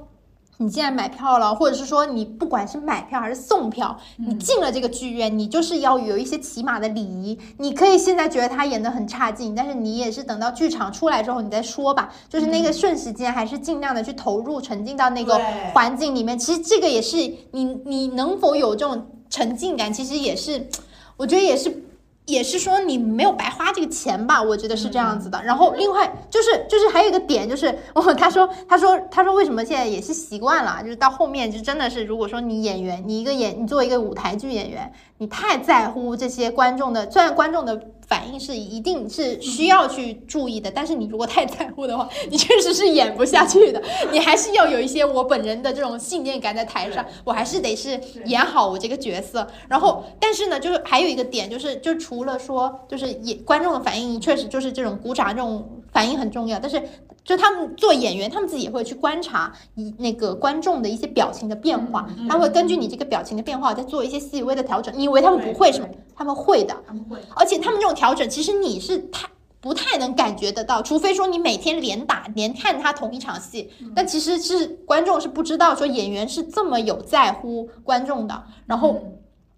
[0.59, 7.39] 你既然买票了，或者是说你不管是买票还是送票，你进了这个剧院，你就是要有一些起码的礼仪。
[7.59, 12.13] 你可以现在觉得他演的很差劲，但是你也是等到剧场出来之后你再说吧。
[12.29, 15.39] 就是那个瞬时间，还是尽量的去投入、沉浸到那个
[15.75, 16.39] 环境里面。
[16.39, 17.17] 其实这个也是
[17.53, 20.69] 你，你能否有这种沉浸感，其实也是，
[21.17, 21.85] 我觉得也是。
[22.29, 25.43] 也是说你没有白花这个钱吧，我觉得是这样子的。
[25.43, 43.83] 然后另外就是就是还有一个点就是， 哦，他说他说他说为什么现在也是习惯了，就是到后面就真的是，如果说你演员，你一个演你作为一个舞台剧演员，你太在乎这些观众的，虽然观众的反应是一定是需要去注意的，但是你如果太在乎的话，你确实是演不下去的。
[44.13, 49.47] 你还是要有一些我本人的这种信念感在台上，我还是得是演好我这个角色。
[49.69, 56.59] 然后，但是呢，就是还有一个点，就是就除了说，就是演观众的反应，确实就是这种鼓掌这种反应很重要。
[56.59, 56.81] 但是，
[57.29, 64.95] 就他们做演员，他们自己也会去观察一那个观众的一些表情的变化，他会根据你这个表情的变化，再做一些细微的调整。
[64.97, 65.89] 你以为他们不会是吗？
[66.17, 69.29] 他们会的，他们会，而且他们这种调整，其实你是太
[69.61, 78.43] 不太能感觉得到，除非说你每天连打连看他同一场戏，但其实是观众是不知道说演员是这么有在乎观众的。
[78.65, 78.99] 然后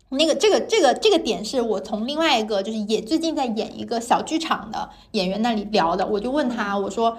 [0.08, 7.16] 那个这个这个这个点是我从另外一个就是也最近在演一个小剧场的演员那里聊的，我就问他我说，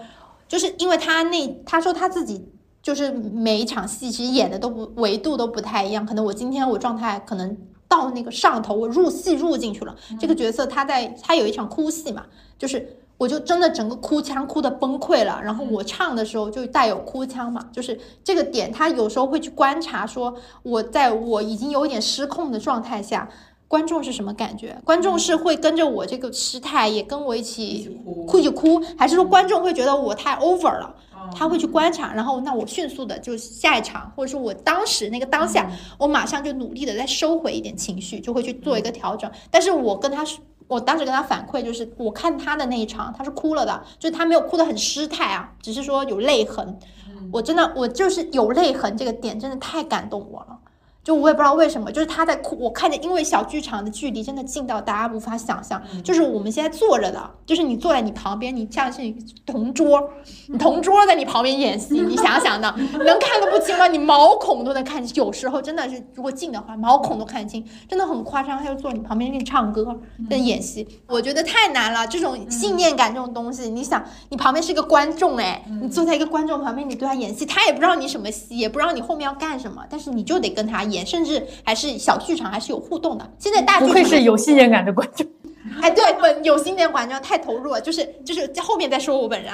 [0.51, 2.45] 就是因为他那他说他自己。
[2.83, 7.55] 就是每一场戏其实演的都不维度都不太一样，可能我今天我状态可能
[7.87, 9.95] 到那个上头，我入戏入进去了。
[10.19, 12.25] 这个角色他在他有一场哭戏嘛，
[12.57, 20.33] 就是我就真的整个哭腔哭的崩溃了，然后我唱的时候就带有哭腔嘛，就是这个点他有时候会去观察，说
[20.63, 23.29] 我在我已经有点失控的状态下，
[23.71, 24.77] 观众是什么感觉？
[24.83, 27.97] 观众是会跟着我这个失态也跟我一起
[28.27, 30.93] 哭一起哭，还是说观众会觉得我太 over 了？
[31.33, 39.31] 他会去观察，然后那我迅速的就下一场，或者说我当时那个当下，我马上就努力的再收回一点情绪，就会去做一个调整。
[39.49, 40.21] 但是我跟他，
[40.67, 46.77] 我当时跟他反馈就是，我看他的那一场，他是哭了的，就是他没有哭的很失态啊，只是说有泪痕。
[47.31, 50.57] 我真的，我就是有泪痕这个点真的太感动我了。
[51.03, 55.81] 就我也不知道为什么，就是他在哭，我看见，因为小剧场的距离真的近到大家无法想象。
[56.03, 59.01] 就是我们现在坐着的，就是你坐在你旁边，你像是
[59.43, 60.11] 同桌，
[60.47, 63.87] 你同桌在你旁边演戏，你想想呢，能看得不清吗？
[63.87, 68.59] 你毛孔都能看清，有时候真的是如果近的话，毛孔都看清，真的很夸张。
[68.61, 69.99] 他就坐你旁边给你唱歌
[70.29, 72.05] 跟演戏，我觉得太难了。
[72.05, 80.90] 这种信念感这种东西，你想，你旁边是一个观众，哎，你坐在一个观众旁边，你对他演戏，他也不知道你什么戏，也不知道你后面要干什么，但是你就得跟他。
[80.91, 83.31] 演，甚至还是小剧场，还是有互动的。
[83.39, 85.25] 现在大剧不愧是有信念感的观众。
[85.81, 89.53] 哎，对，本有信念观众太投入了，就是就是在后面再说我本人，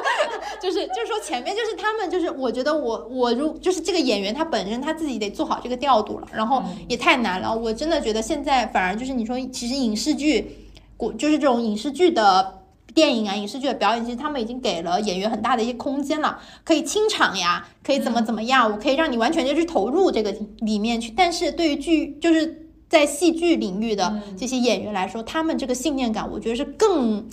[0.60, 7.54] 就是就是说前面就是他们就是我觉得我我如就是这个演员他本身他自己得做好这个调度了，然后也太难了。
[7.54, 10.56] 我真的觉得现在反而就是你说其实影视剧，
[10.96, 12.61] 国就是这种影视剧的。
[12.94, 21.12] 电影啊，影视剧的表演，其实他们已经给了演员很大的一些空间了，可以清场呀，可以怎么怎么样，我可以让你完全就去投入这个里面去。
[21.16, 27.28] 但是对于剧，就是在戏剧领域的这些演员来说，他们这个信念感，我觉得是更。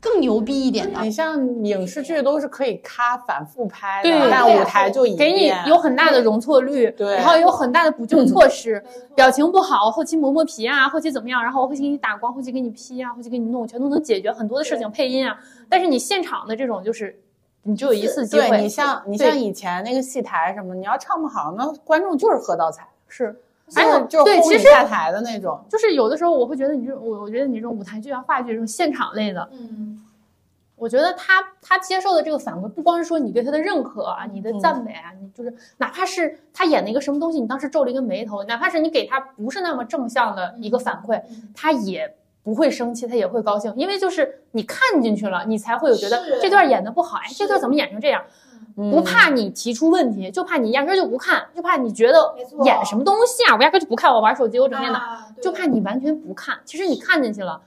[0.00, 8.82] 更牛逼一点的，你像影视剧都是可以咔反复拍的，但舞台就一给你有很大的容错率，对，然后有很大的补救措施，
[9.14, 15.38] 表情不好，后期磨磨皮啊，后期怎么样，然后后期给你打光，后期给你 P 啊，后期给你弄，全都能解决很多的事情，配音啊。
[15.68, 17.14] 但是你现场的这种就是，
[17.62, 18.62] 你只有一次机会。
[18.62, 23.38] 你像你像以前那个戏台什么，你要唱不好，那观众就是喝倒彩，是。
[23.74, 30.02] 哎，就对，其实下台的那种，就是有的时候我会觉得你这种我我觉得你这种舞台剧啊、话剧这种现场类的，嗯，
[30.76, 41.22] 我觉得他他接受的这个反馈，不光是说你对他的认可啊、你的赞美啊，你就是哪怕是他演了一个什么东西，你当时皱了一个眉头，哪怕是你给他不是那么正向的一个反馈，
[41.54, 48.24] 他也不会生气，他也会高兴，因为就是你看进去了，你才会有觉得这段演的不好，哎，这段怎么演成这样？
[48.90, 55.00] 不怕你提出问题，就怕你压根就不看，就怕你觉得演什么东西啊，我压根就不看，我玩手机，我整电脑，
[55.42, 56.58] 就怕你完全不看。
[56.64, 57.60] 其实你看进去了，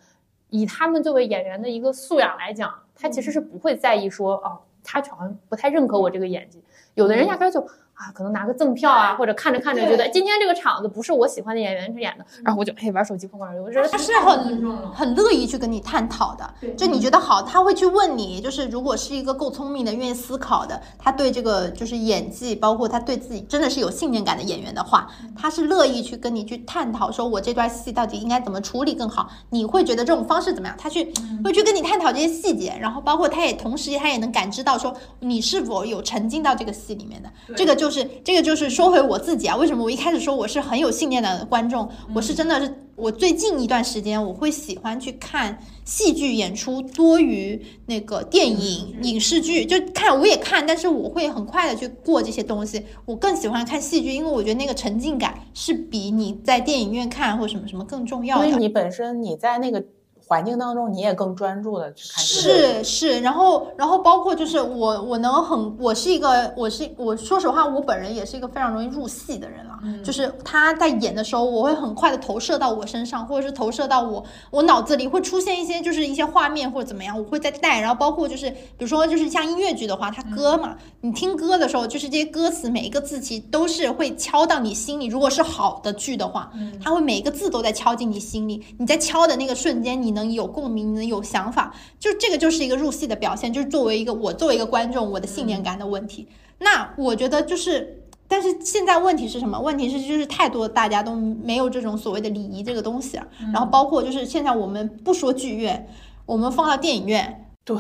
[0.49, 6.64] 以他们作为演员的一个素养来讲，他其实是不会在意说，哦，他好像不太认可我这个演技。
[6.95, 7.68] 有的人压根就。
[8.04, 13.64] 啊，可能拿个赠票啊，或者看着看着觉得今天这个场子不是我喜欢的演员演的，然后我就嘿玩手机碰玩游。
[13.64, 29.30] 我觉得他是很很乐意去跟你探讨的，就你觉得好，他会去问你，就是如果是一个够聪明的、愿意思考的，他对这个就是演技，包括他对自己真的是有信念感的演员的话，他是乐意去跟你去探讨，说我这段戏到底应该怎么处理更好？
[29.51, 30.76] 你会觉得这种方式怎么样？
[30.78, 37.93] 他去会去跟你探讨这些细节，然后包括他也同时他也能感知到说你是否有沉浸到这个戏里面的，这个就。
[37.94, 58.48] 就是这个就是说回我自己啊，为什么我一开始说我是很有信念的观众，我是真的是我最近一段时间我会喜欢去看戏剧演出多于那个电影影视剧，就看我也看，但是我会很快的去过这些东西，我更喜欢看戏剧，因为我觉得那个沉浸感是比你在电影院看或什么什么更重要的。
[58.48, 59.84] 因为你本身你在那个
[60.28, 62.84] 环境当中，你也更专注的去看这个。
[62.84, 69.74] 是是，然后然后包括就是我我能很，我是一个我是我说实话，我本人也是一个非常容易入戏的人了。
[70.02, 77.82] 就是他在演的时候，我会很快的投射到我身上，或者是投射到我我脑子里会出现一些就是一些画面或者怎么样，我会在带。
[77.82, 85.08] 然后包括就是比如说就是像音乐剧的话，它歌嘛，你听歌的时候，就是这些歌词每一个字其实都是会敲到你心里。
[85.08, 86.50] 如果是好的剧的话，
[86.82, 88.64] 它会每一个字都在敲进你心里。
[88.78, 96.28] 你在敲的那个瞬间，你能有共鸣，你能有想法，就这个就是一个入戏的表现，就是作为一个我作为一个观众，我的信念感的问题。
[96.59, 97.99] 那我觉得就是。
[98.26, 99.59] 但是现在问题是什么？
[99.59, 103.28] 问题是就是太多大家都没有这种所谓的礼仪这个东西了。
[103.51, 105.88] 然后包括就是现在我们不说剧院，
[106.26, 107.76] 我们放到电影院，对，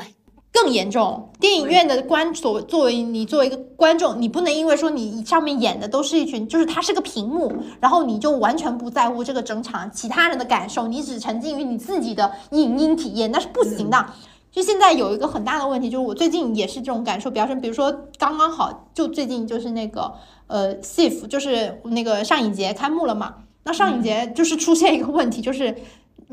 [0.53, 1.31] 更严重。
[1.39, 7.51] 电影院的观所作为你作为一个观众，你不能因为说你上面演的都是一群，就是它是个屏幕，
[7.81, 14.05] 然后你就完全不在乎这个整场其他人的感受，你只沉浸于你自己的影音体验，那是不行的。
[14.51, 17.59] 就现在有一个很大的问题，就是我最近也是这种感受比较深。
[17.59, 20.13] 比如说刚刚好，就最近就是那个
[20.45, 23.33] 呃，SIF 就是那个上影节开幕了嘛。
[23.63, 25.75] 那上影节就是出现一个问题，就是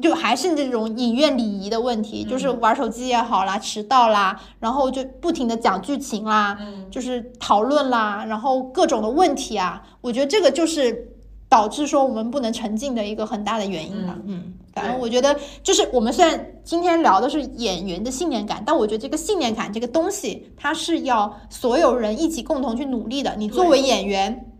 [0.01, 6.59] 就还是这种影院礼仪的问题，就是玩手机也好啦，迟到啦，然后就不停的讲剧情啦，
[6.91, 11.13] 就是讨论啦，然后各种的问题啊，我觉得这个就是
[11.49, 14.17] 导致说我们不能沉浸的一个很大的原因吧。
[14.27, 23.35] 嗯，反正我觉得就是我们虽然今天聊的是演员的信念感，但我觉得这个信念感这个东西，它是要所有人一起共同去努力的。
[23.37, 24.53] 你作为演员，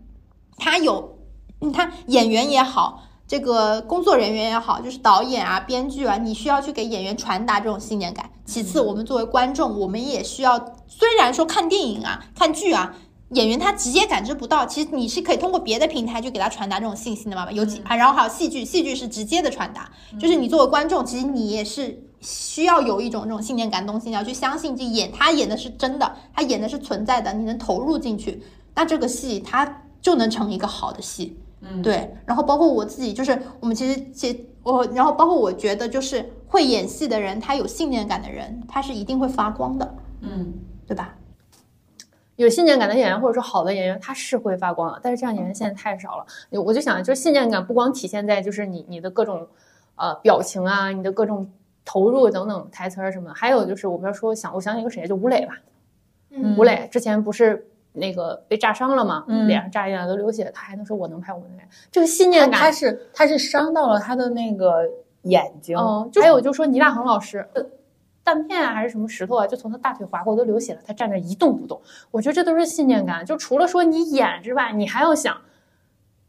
[0.57, 1.17] 他有，
[1.59, 3.03] 你看演员也好。
[3.31, 8.29] 这个工作人员也好，就是导演啊、编剧啊，你需要去给演员传达这种信念感。
[8.43, 12.93] 其次，我们作为观众，我们也需要，虽然说看电影啊、看剧啊，
[13.29, 17.49] 演员他直接感知不到，其实你是可以通过别的平台去给他传达这种信息的嘛。
[17.53, 28.43] 有几啊，然后还有戏剧，戏剧是直接的传达，就是你作为观众，其实你也是需要有一种这种信念感的东西，你要去相信这演他演的是真的，他演的是存在的，你能投入进去，
[28.75, 31.37] 那这个戏他就能成一个好的戏。
[31.61, 40.53] 嗯，对，然后包括我自己，就是我们其实其我，然后包括我觉得，就是会演戏的人，他有信念感的人，他是一定会发光的，嗯，
[40.87, 41.15] 对吧？
[42.37, 44.99] 有信念感的演员，或者说好的演员，他是会发光的。
[45.03, 46.25] 但是这样演员现在太少了。
[46.59, 49.47] 我就想，就是信念感不光体现在就是你你的各种
[49.95, 51.47] 呃表情啊，你的各种
[51.85, 55.53] 投入等等台词儿什么的，还有就是我们要说想，我想起一个谁，就吴磊吧。
[56.31, 59.25] 嗯吴磊之前不是那个被炸伤了嘛？
[59.27, 62.59] 嗯脸上炸一脸都流血，他还能说我能拍，我能拍，这个信念感。
[62.59, 64.87] 他是他是伤到了他的那个
[65.23, 67.63] 眼睛，嗯，就还有就说倪大红老师，呃
[68.23, 71.81] 弹片啊还是什么石头啊，就从他大腿划过，都流血了，他站着一动不动。
[72.11, 73.25] 我觉得这都是信念感。
[73.25, 75.41] 就除了说你演之外，你还要想，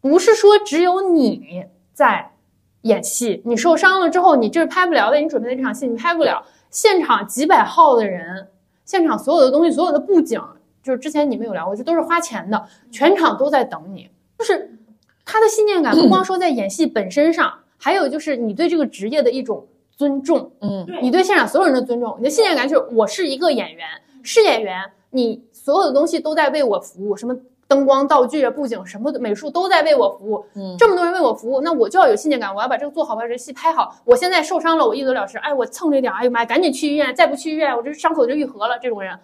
[0.01, 2.33] 不是说只有你在
[2.81, 8.49] 演戏，你受伤了之后，你这是拍不了的，你准备的这场戏你拍不了，现场几百号的人，
[8.85, 10.41] 现场所有的东西，所有的布景，
[10.83, 14.09] 就是之前你们有聊过，就都是花钱的，全场都在等你，
[14.39, 14.79] 就是
[15.25, 19.67] 他的信念感不光 说在演戏本身上，还有就是你对这个职业的一种
[19.97, 23.87] 尊重，嗯，你对现场所有人的尊重，你的信念感就是我是一个演员，
[24.23, 27.37] 是演员，你所有的东西都在为我服务，什么
[27.69, 30.45] 灯光、道具、布景什么的，美术都在为我服务。
[30.55, 33.97] 嗯这么多人为我服务，那我就要有信念感，我要把这个做好，把这个戏拍好。
[34.05, 38.79] 我现在受伤了，我一走了之，哎，我蹭着点儿，哎呦妈呀，赶紧去医院，再不去医院，我这伤口就愈合了。
[38.79, 39.19] 这种人，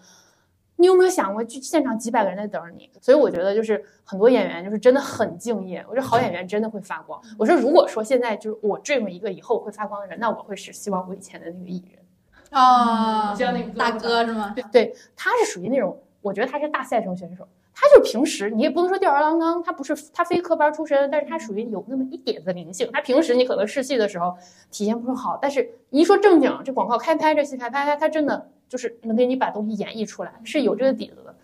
[0.80, 2.88] 你有没有想过，就现场几百个人在等着你？
[3.00, 5.84] 所以我觉得就是很多演员就是真的很敬业。
[5.88, 7.20] 我觉得好演员真的会发光。
[7.36, 12.02] 我说如果说现在就是我 dream 一个以后会发光的人，那我会是希望我以前的那个艺人。
[12.50, 14.54] 啊，像那个大哥是吗？
[14.72, 17.46] 对，他是属于那种，我觉得他是大赛程选手。
[17.80, 22.90] 他就平时你也不能说吊儿郎当，他不是他非科班出身，但是他属于有那么一点子灵性。
[22.92, 24.36] 他平时你可能试戏的时候
[24.70, 31.34] 体现不出好，但是一说正经，这广告开拍，这戏开拍，他他真的就是能给你把东西演绎出来，是有这个底子的。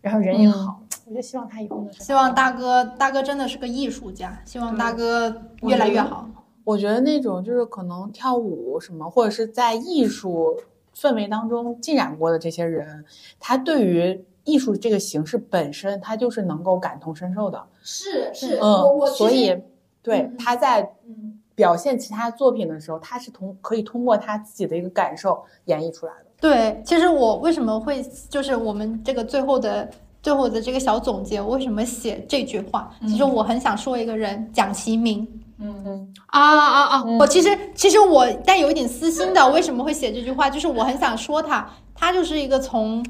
[0.00, 6.28] 然后人也好，我就希望他以后能希望大哥，大哥真的是个艺术家，希望大哥越来越好。
[6.62, 10.60] 我觉得那种就是可能跳舞什么，或者是在艺术
[10.94, 13.04] 氛围当中浸染过的这些人，
[13.38, 17.64] 他对于艺术这个形式本身，他就是能够感同身受的。
[17.82, 19.56] 是是嗯，所以
[20.02, 26.25] 对嗯他在嗯表现其他作品的时候，他是通可以通过他自己的一个感受演绎出来的。
[26.40, 29.88] 对，其实我为什么会就是我们这个最后的
[30.22, 32.90] 最后的这个小总结，我为什么写这句话？
[33.00, 35.26] 嗯其实我很想说一个人，蒋奇明。
[35.58, 37.04] 嗯嗯啊啊啊！
[37.18, 40.50] 我其实其实我带有一点私心的，为什么会写这句话？
[40.50, 43.02] 就是我很想说他，他就是一个从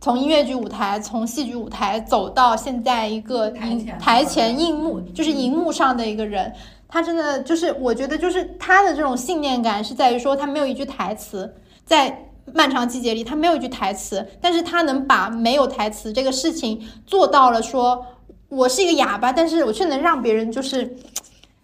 [0.00, 6.52] 从音乐剧舞台、从戏剧舞台走到现在一个台前台前荧幕，就是荧幕上的一个人。
[6.86, 18.04] 他真的就是，我觉得就是他的这种信念感是在于说，他没有一句台词，在漫长季节里，他没有一句台词，但是他能把没有台词这个事情做到了说，
[18.48, 20.96] 我是一个哑巴，但是我却能让别人就是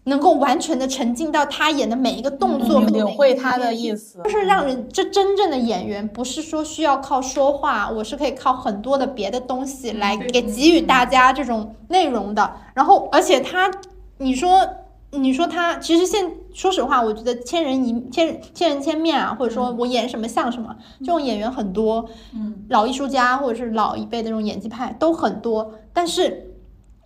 [0.04, 12.54] 能够完全的沉浸到他演的每一个动作，领会他的意思，就是让人这真正的演员不是说需要靠说话，我是可以靠很多的别的东西来给给予大家这种内容的。
[12.74, 13.70] 然后，而且他，
[14.18, 14.66] 你说
[15.10, 26.54] 你说他，其实现说实话，我觉得千人一千千人千面啊，或者说我演什么像什么，这种演员很多，嗯，老艺术家或者是老一辈的那种演技派都很多，但是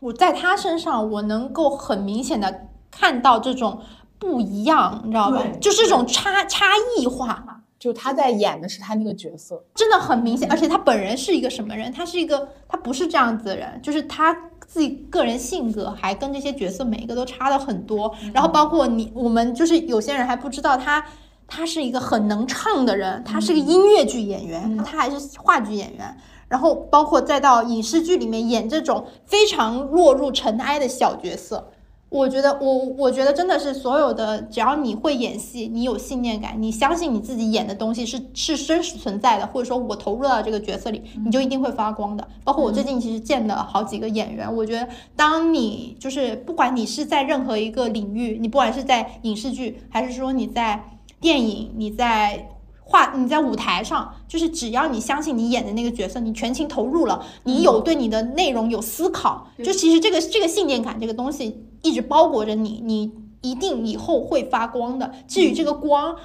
[0.01, 3.81] 我在他身上，我能够很明显的看到这种
[4.19, 5.43] 不一样，你知道吧？
[5.61, 6.67] 就是这种差差
[6.99, 7.61] 异化。
[7.77, 11.93] 就他在演的是他那个角色，真的很明显，而且他本人是一个什么人？
[11.93, 14.35] 他是一个，他不是这样子的人，就是他
[14.75, 18.12] 自己个人性格还跟这些角色每一个都差的很多。
[18.33, 21.07] 然后包括你，我们就是有些人还不知道他，
[21.47, 26.16] 他是一个很能唱的人，他是个音乐剧演员，他还是话剧演员。
[26.49, 31.70] 然后包括再到影视剧里面演这种非常落入尘埃的小角色，
[32.15, 42.25] 我觉得我我觉得真的是所有的，只要你会演戏，你有信念感，你相信你自己演的东西是是真实存在的，或者说我投入到这个角色里，你就一定会发光的。
[42.45, 50.85] 包括我最近其实见了好几个演员，我觉得当你就是不管你是在任何一个领域，你不管是在影视剧，还是说你在
[51.21, 52.51] 电影，你在。
[52.87, 63.12] 画你在舞台上，就是只要你相信你演的那个角色，你全情投入了，你有对你的内容有思考，就其实这个这个信念感这个东西一直包裹着你，你
[63.43, 65.12] 一定以后会发光的。
[65.28, 66.16] 至于这个光，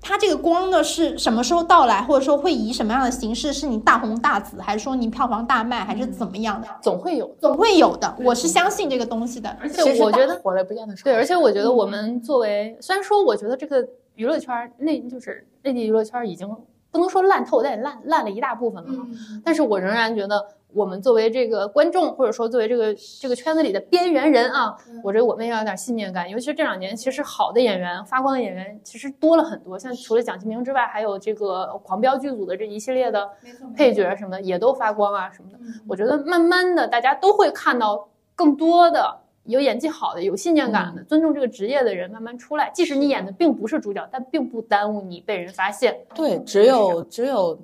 [0.00, 7.30] 它这个光呢是什么时候到来，或者说会以什么样的形式，是你大红大紫，还是说你票房大卖，还是怎么样的，总会有。
[7.38, 8.16] 总会有的。
[8.24, 9.54] 我是相信这个东西的。
[9.60, 16.48] 而且我觉得，火了不见得是对，而且我觉得嗯我们作为，虽然说我觉得这个娱乐圈儿内就是内地娱乐圈儿已经
[16.94, 19.04] 不能说烂透，但也烂烂了一大部分了嘛。
[19.44, 26.30] 但是我仍然觉得，我们作为这个观众，或者说作为这个这个圈子里的边缘人啊，我觉得我们也要有点信念感。
[26.30, 29.76] 尤其是这两年，其实好的演员、发光的演员其实多了很多。
[29.76, 33.28] 像除了蒋奇明之外，还有这个狂飙剧组的这一系列的
[33.76, 35.58] 配角什么的也都发光啊什么的。
[35.88, 42.70] 我觉得慢慢的，大家都会看到更多的有演技好的、有信念感的、尊重这个职业的人慢慢出来。
[42.74, 46.06] 即使你演的并不是主角，但并不耽误你被人发现。
[46.14, 47.60] 对，只有只有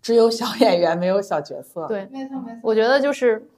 [0.00, 1.88] 只有小演员，没有小角色。
[1.88, 2.60] 对，没错没错。
[2.62, 3.48] 我觉得就是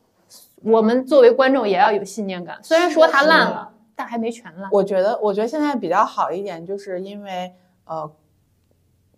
[0.62, 2.58] 我们作为观众也要有信念感。
[2.62, 4.70] 虽然说它烂了，但还没全烂。
[4.72, 7.52] 我觉得，我觉得现在比较好一点，就是因为
[7.84, 8.10] 呃，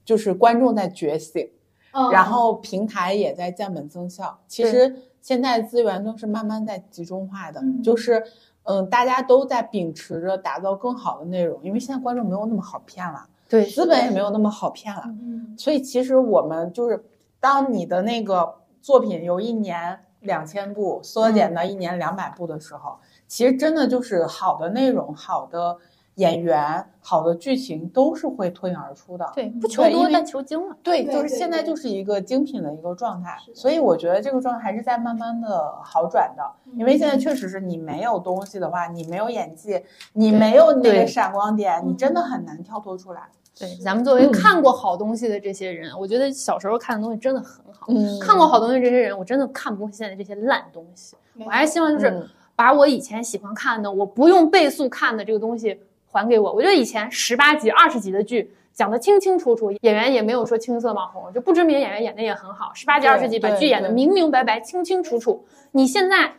[0.05, 1.49] 就是观众在觉醒，
[1.93, 4.38] 嗯然后平台也在降本增效。
[4.47, 8.22] 其实现在资源都是慢慢在集中化的，就是
[8.62, 17.05] 嗯、大家都在秉持着打造更好的内容，因为现在观众没有那么好骗了，对，资本也没有那么好骗了，嗯所以其实我们就是，
[17.41, 25.78] 当你的那个作品由一年两千部缩减到一年两百部的时候，其实真的就是好的内容、好的
[26.21, 29.27] 演员、好的剧情都是会脱颖而出的。
[29.35, 30.77] 对，不求多但求精了。
[30.83, 36.43] 对，就是现在就是一个精品的一个状态所以我觉得这个状态还是在慢慢的好转的。
[36.77, 43.23] 因为现在确实是你没有东西的话，你没有演技，你没有那对个闪光点，你真的很难跳脱出来。
[43.59, 47.87] 对，咱们作为看过好东西的这些人，我觉得小时候看的东西真的很好。
[47.89, 51.16] 嗯看过好东西这些人，我真的看不过现在这些烂东西。
[51.45, 55.81] 我还是希望就是嗯把我以前喜欢看的，我不用倍速看的这个东西
[56.11, 56.53] 还给我。
[56.53, 65.45] 我觉得以前十八集、二十集的剧讲的清清楚楚，演员也没有说青涩网红，就不知名演员演的也很好，十八集、二十集把剧演的明明白白、清清楚楚。
[65.73, 66.35] 你现在。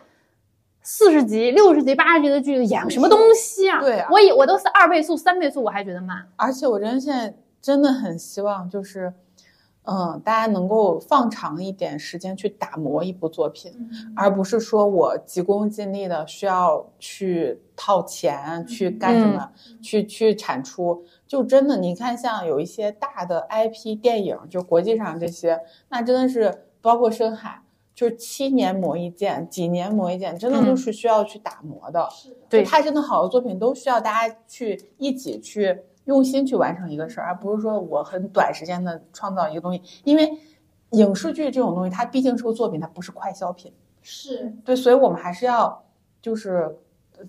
[0.83, 3.79] 四十集、六十集、八十集的剧演个什么东西啊？
[3.81, 6.27] 对啊我以我都是二倍速、三倍速，我还觉得慢。
[6.35, 9.13] 而且我真的现在真的很希望，就是，
[9.91, 13.73] 嗯，大家能够放长一点时间去打磨一部作品，
[14.15, 19.51] 而不是说我急功近利的需要去掏钱去干什么，
[19.83, 21.03] 去去产出。
[21.27, 27.61] 就真的，你看像有一些大的 IP 电影，就国际上这些，那真的是包括深海。
[27.93, 32.07] 就是七年磨一剑，几年磨一剑，真的都是需要去打磨的。
[32.49, 35.77] 对就它真的好的作品都需要大家去一起去
[36.11, 39.81] 用心去完成一个事儿，而不是说我很短时间的创造一个东西。
[40.03, 40.29] 因为
[40.89, 43.73] 影视剧这种东西，它毕竟是个作品，它不是快消品。
[44.01, 45.81] 是对，所以我们还是要
[46.21, 46.77] 就是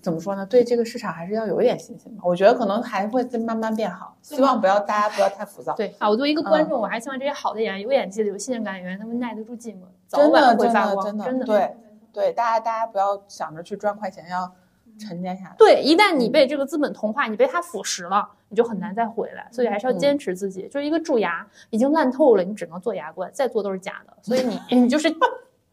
[0.01, 0.45] 怎么说呢？
[0.45, 2.23] 对这个市场还是要有一点信心吧。
[2.25, 5.73] 我觉得可能还会再慢慢变好，希望不要大家不要太浮躁。
[5.75, 11.05] 对啊，我作为一个观嗯众，我还希望这些好的演员、有演技的、有信任感的演员，他们耐得住寂寞，早晚会发光。
[11.05, 11.75] 的真的真的对
[12.11, 14.51] 对，大家大家不要想着去赚快钱，要
[14.99, 15.55] 沉淀下来。
[15.57, 19.47] 对，一旦你被这个资本同化，你被它腐蚀了，你就很难再回来。
[19.51, 20.67] 所以还是要嗯坚持自己。
[20.67, 24.13] 就是一个蛀牙已经烂透了，你只能做牙冠，再做都是假的。
[24.21, 25.09] 所以你 你就是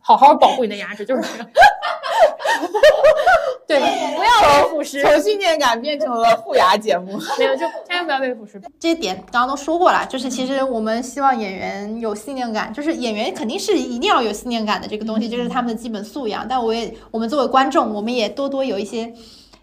[0.01, 1.49] 好好保护你的牙齿，就是 这样。
[3.67, 7.17] 对，不要被腐蚀，从信念感变成了护牙节目。
[7.39, 8.61] 没有就千万不要被腐蚀。
[8.81, 16.45] 这些点刚刚都说过了，就是其实我们希望演员有信念感，就是演员肯定是一定要有信念感的这个东西，这是他们的基本素养。
[16.49, 19.13] 但我也，我们作为观众，我们也多多有一些，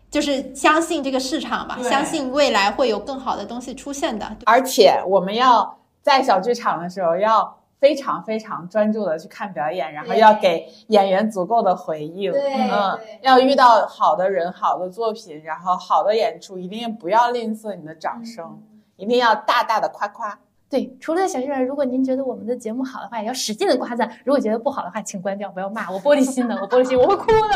[0.09, 4.37] 就是相信这个市场吧，相信未来会有更好的东西出现的。
[4.45, 12.31] 而且我们要在小剧场的时候要非常非常专注的去看表演，然后要给演员足够的回应。
[12.31, 18.59] 对嗯，要遇到好的人、好的作品，然后好的演出，一定不要吝啬你的掌声，
[18.95, 20.39] 一定要大大的夸夸。
[20.69, 27.55] 对，除了小剧场，如果您觉得我们的节目好的话，也要使劲的夸赞；如果觉得不好的话，请关掉，不要骂我，玻璃心的，我玻璃心，我会哭的。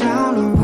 [0.00, 0.59] shall arise.